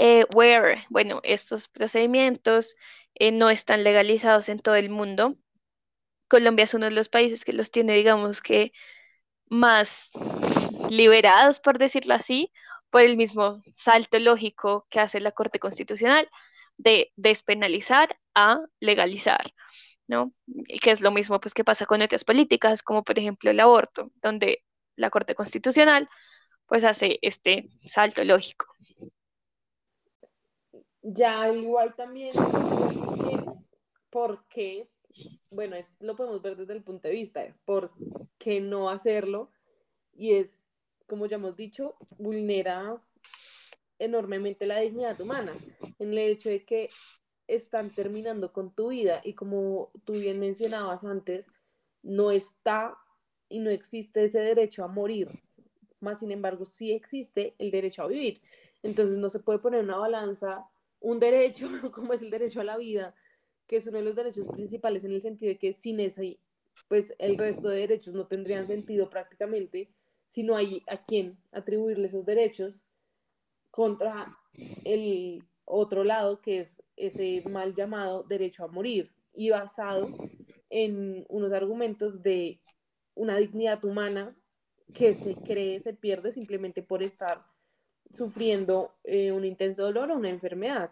Eh, 0.00 0.26
where, 0.32 0.84
bueno, 0.90 1.20
estos 1.24 1.66
procedimientos 1.66 2.76
eh, 3.16 3.32
no 3.32 3.50
están 3.50 3.82
legalizados 3.82 4.48
en 4.48 4.60
todo 4.60 4.76
el 4.76 4.90
mundo. 4.90 5.36
Colombia 6.28 6.64
es 6.66 6.74
uno 6.74 6.84
de 6.86 6.92
los 6.92 7.08
países 7.08 7.44
que 7.44 7.52
los 7.52 7.72
tiene, 7.72 7.94
digamos 7.94 8.40
que, 8.40 8.72
más 9.48 10.12
liberados, 10.88 11.58
por 11.58 11.78
decirlo 11.78 12.14
así, 12.14 12.52
por 12.90 13.02
el 13.02 13.16
mismo 13.16 13.60
salto 13.74 14.20
lógico 14.20 14.86
que 14.88 15.00
hace 15.00 15.18
la 15.18 15.32
Corte 15.32 15.58
Constitucional 15.58 16.28
de 16.76 17.12
despenalizar 17.16 18.16
a 18.36 18.60
legalizar, 18.78 19.52
¿no? 20.06 20.32
Y 20.46 20.78
que 20.78 20.92
es 20.92 21.00
lo 21.00 21.10
mismo 21.10 21.40
pues 21.40 21.54
que 21.54 21.64
pasa 21.64 21.86
con 21.86 22.02
otras 22.02 22.24
políticas, 22.24 22.84
como 22.84 23.02
por 23.02 23.18
ejemplo 23.18 23.50
el 23.50 23.58
aborto, 23.58 24.12
donde 24.22 24.64
la 24.94 25.10
Corte 25.10 25.34
Constitucional 25.34 26.08
pues 26.66 26.84
hace 26.84 27.18
este 27.22 27.68
salto 27.88 28.22
lógico. 28.22 28.66
Ya 31.10 31.50
igual 31.50 31.94
también, 31.96 32.34
¿por 34.10 34.44
qué? 34.48 34.90
Bueno, 35.50 35.74
esto 35.74 35.94
lo 36.00 36.14
podemos 36.14 36.42
ver 36.42 36.54
desde 36.54 36.74
el 36.74 36.82
punto 36.82 37.08
de 37.08 37.14
vista 37.14 37.40
de 37.40 37.54
por 37.64 37.92
qué 38.36 38.60
no 38.60 38.90
hacerlo, 38.90 39.50
y 40.12 40.34
es, 40.34 40.66
como 41.06 41.24
ya 41.24 41.36
hemos 41.36 41.56
dicho, 41.56 41.96
vulnera 42.18 43.00
enormemente 43.98 44.66
la 44.66 44.80
dignidad 44.80 45.18
humana, 45.18 45.54
en 45.98 46.12
el 46.12 46.18
hecho 46.18 46.50
de 46.50 46.66
que 46.66 46.90
están 47.46 47.88
terminando 47.88 48.52
con 48.52 48.70
tu 48.74 48.88
vida 48.88 49.22
y 49.24 49.32
como 49.32 49.90
tú 50.04 50.12
bien 50.12 50.38
mencionabas 50.38 51.04
antes, 51.04 51.46
no 52.02 52.30
está 52.30 52.98
y 53.48 53.60
no 53.60 53.70
existe 53.70 54.24
ese 54.24 54.40
derecho 54.40 54.84
a 54.84 54.88
morir, 54.88 55.42
más 56.00 56.18
sin 56.18 56.32
embargo 56.32 56.66
sí 56.66 56.92
existe 56.92 57.54
el 57.56 57.70
derecho 57.70 58.02
a 58.02 58.08
vivir. 58.08 58.42
Entonces 58.82 59.16
no 59.16 59.30
se 59.30 59.40
puede 59.40 59.58
poner 59.58 59.82
una 59.82 59.96
balanza 59.96 60.68
un 61.00 61.20
derecho 61.20 61.68
como 61.92 62.12
es 62.12 62.22
el 62.22 62.30
derecho 62.30 62.60
a 62.60 62.64
la 62.64 62.76
vida, 62.76 63.14
que 63.66 63.76
es 63.76 63.86
uno 63.86 63.98
de 63.98 64.04
los 64.04 64.16
derechos 64.16 64.46
principales 64.48 65.04
en 65.04 65.12
el 65.12 65.20
sentido 65.20 65.50
de 65.50 65.58
que 65.58 65.72
sin 65.72 66.00
ese, 66.00 66.38
pues 66.88 67.14
el 67.18 67.36
resto 67.36 67.68
de 67.68 67.80
derechos 67.80 68.14
no 68.14 68.26
tendrían 68.26 68.66
sentido 68.66 69.10
prácticamente 69.10 69.90
si 70.26 70.42
no 70.42 70.56
hay 70.56 70.82
a 70.86 71.02
quien 71.02 71.38
atribuirle 71.52 72.06
esos 72.06 72.24
derechos 72.24 72.84
contra 73.70 74.36
el 74.84 75.44
otro 75.64 76.04
lado 76.04 76.40
que 76.40 76.60
es 76.60 76.82
ese 76.96 77.42
mal 77.48 77.74
llamado 77.74 78.22
derecho 78.22 78.64
a 78.64 78.68
morir 78.68 79.12
y 79.32 79.50
basado 79.50 80.08
en 80.70 81.24
unos 81.28 81.52
argumentos 81.52 82.22
de 82.22 82.60
una 83.14 83.36
dignidad 83.36 83.84
humana 83.84 84.36
que 84.94 85.14
se 85.14 85.34
cree 85.34 85.80
se 85.80 85.94
pierde 85.94 86.32
simplemente 86.32 86.82
por 86.82 87.02
estar 87.02 87.44
sufriendo 88.12 88.94
eh, 89.04 89.32
un 89.32 89.44
intenso 89.44 89.82
dolor 89.82 90.10
o 90.10 90.16
una 90.16 90.28
enfermedad. 90.28 90.90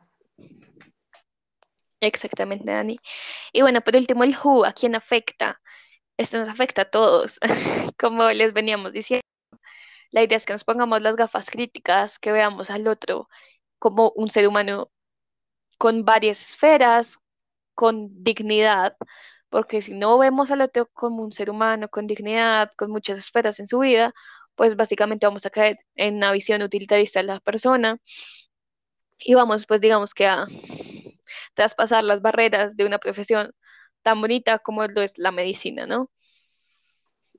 Exactamente, 2.00 2.70
Dani. 2.70 2.96
Y 3.52 3.62
bueno, 3.62 3.80
por 3.80 3.96
último, 3.96 4.24
el 4.24 4.36
WHO, 4.36 4.66
¿a 4.66 4.72
quién 4.72 4.94
afecta? 4.94 5.60
Esto 6.16 6.38
nos 6.38 6.48
afecta 6.48 6.82
a 6.82 6.90
todos, 6.90 7.38
como 7.98 8.30
les 8.30 8.52
veníamos 8.52 8.92
diciendo. 8.92 9.22
La 10.10 10.22
idea 10.22 10.38
es 10.38 10.46
que 10.46 10.52
nos 10.52 10.64
pongamos 10.64 11.02
las 11.02 11.16
gafas 11.16 11.50
críticas, 11.50 12.18
que 12.18 12.32
veamos 12.32 12.70
al 12.70 12.86
otro 12.88 13.28
como 13.78 14.12
un 14.16 14.30
ser 14.30 14.48
humano 14.48 14.90
con 15.78 16.04
varias 16.04 16.40
esferas, 16.48 17.18
con 17.74 18.24
dignidad, 18.24 18.96
porque 19.50 19.82
si 19.82 19.92
no 19.94 20.18
vemos 20.18 20.50
al 20.50 20.62
otro 20.62 20.88
como 20.92 21.22
un 21.22 21.32
ser 21.32 21.50
humano 21.50 21.88
con 21.88 22.06
dignidad, 22.06 22.72
con 22.76 22.90
muchas 22.90 23.18
esferas 23.18 23.60
en 23.60 23.68
su 23.68 23.80
vida, 23.80 24.14
pues 24.56 24.76
básicamente 24.76 25.26
vamos 25.26 25.46
a 25.46 25.50
caer 25.50 25.78
en 25.94 26.16
una 26.16 26.32
visión 26.32 26.62
utilitarista 26.62 27.20
de 27.20 27.26
la 27.26 27.40
persona 27.40 27.98
y 29.18 29.34
vamos, 29.34 29.66
pues 29.66 29.80
digamos 29.80 30.14
que 30.14 30.26
a 30.26 30.46
traspasar 31.54 32.04
las 32.04 32.20
barreras 32.22 32.76
de 32.76 32.86
una 32.86 32.98
profesión 32.98 33.52
tan 34.02 34.20
bonita 34.20 34.58
como 34.58 34.86
lo 34.86 35.02
es 35.02 35.18
la 35.18 35.32
medicina, 35.32 35.86
¿no? 35.86 36.10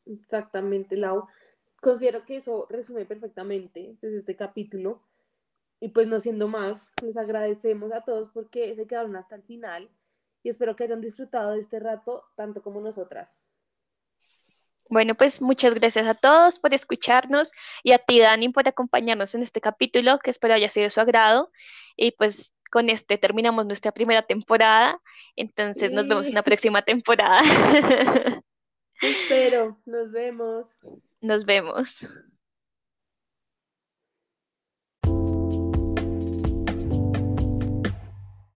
Exactamente, 0.05 0.97
Lau. 0.97 1.27
Considero 1.81 2.25
que 2.25 2.37
eso 2.37 2.67
resume 2.69 3.05
perfectamente 3.05 3.95
pues, 3.99 4.13
este 4.13 4.35
capítulo. 4.35 5.03
Y 5.79 5.89
pues 5.89 6.07
no 6.07 6.19
siendo 6.19 6.47
más, 6.47 6.91
les 7.03 7.17
agradecemos 7.17 7.91
a 7.91 8.03
todos 8.03 8.29
porque 8.29 8.75
se 8.75 8.87
quedaron 8.87 9.15
hasta 9.15 9.35
el 9.35 9.43
final 9.43 9.91
y 10.41 10.49
espero 10.49 10.75
que 10.75 10.85
hayan 10.85 11.01
disfrutado 11.01 11.51
de 11.51 11.59
este 11.59 11.79
rato 11.79 12.23
tanto 12.35 12.63
como 12.63 12.81
nosotras. 12.81 13.43
Bueno, 14.89 15.15
pues 15.15 15.41
muchas 15.41 15.73
gracias 15.73 16.07
a 16.07 16.13
todos 16.13 16.59
por 16.59 16.73
escucharnos 16.73 17.51
y 17.83 17.91
a 17.91 17.97
ti, 17.99 18.19
Dani, 18.19 18.49
por 18.49 18.67
acompañarnos 18.67 19.35
en 19.35 19.43
este 19.43 19.61
capítulo, 19.61 20.19
que 20.19 20.31
espero 20.31 20.53
haya 20.53 20.69
sido 20.69 20.85
de 20.85 20.89
su 20.89 21.01
agrado. 21.01 21.51
Y 21.95 22.11
pues 22.11 22.53
con 22.71 22.89
este 22.89 23.17
terminamos 23.17 23.65
nuestra 23.65 23.91
primera 23.91 24.21
temporada, 24.21 24.99
entonces 25.35 25.91
nos 25.91 26.07
vemos 26.07 26.27
en 26.27 26.35
la 26.35 26.43
próxima 26.43 26.81
temporada. 26.85 27.39
Espero, 29.01 29.79
nos 29.85 30.11
vemos. 30.11 30.77
Nos 31.21 31.45
vemos. 31.45 31.99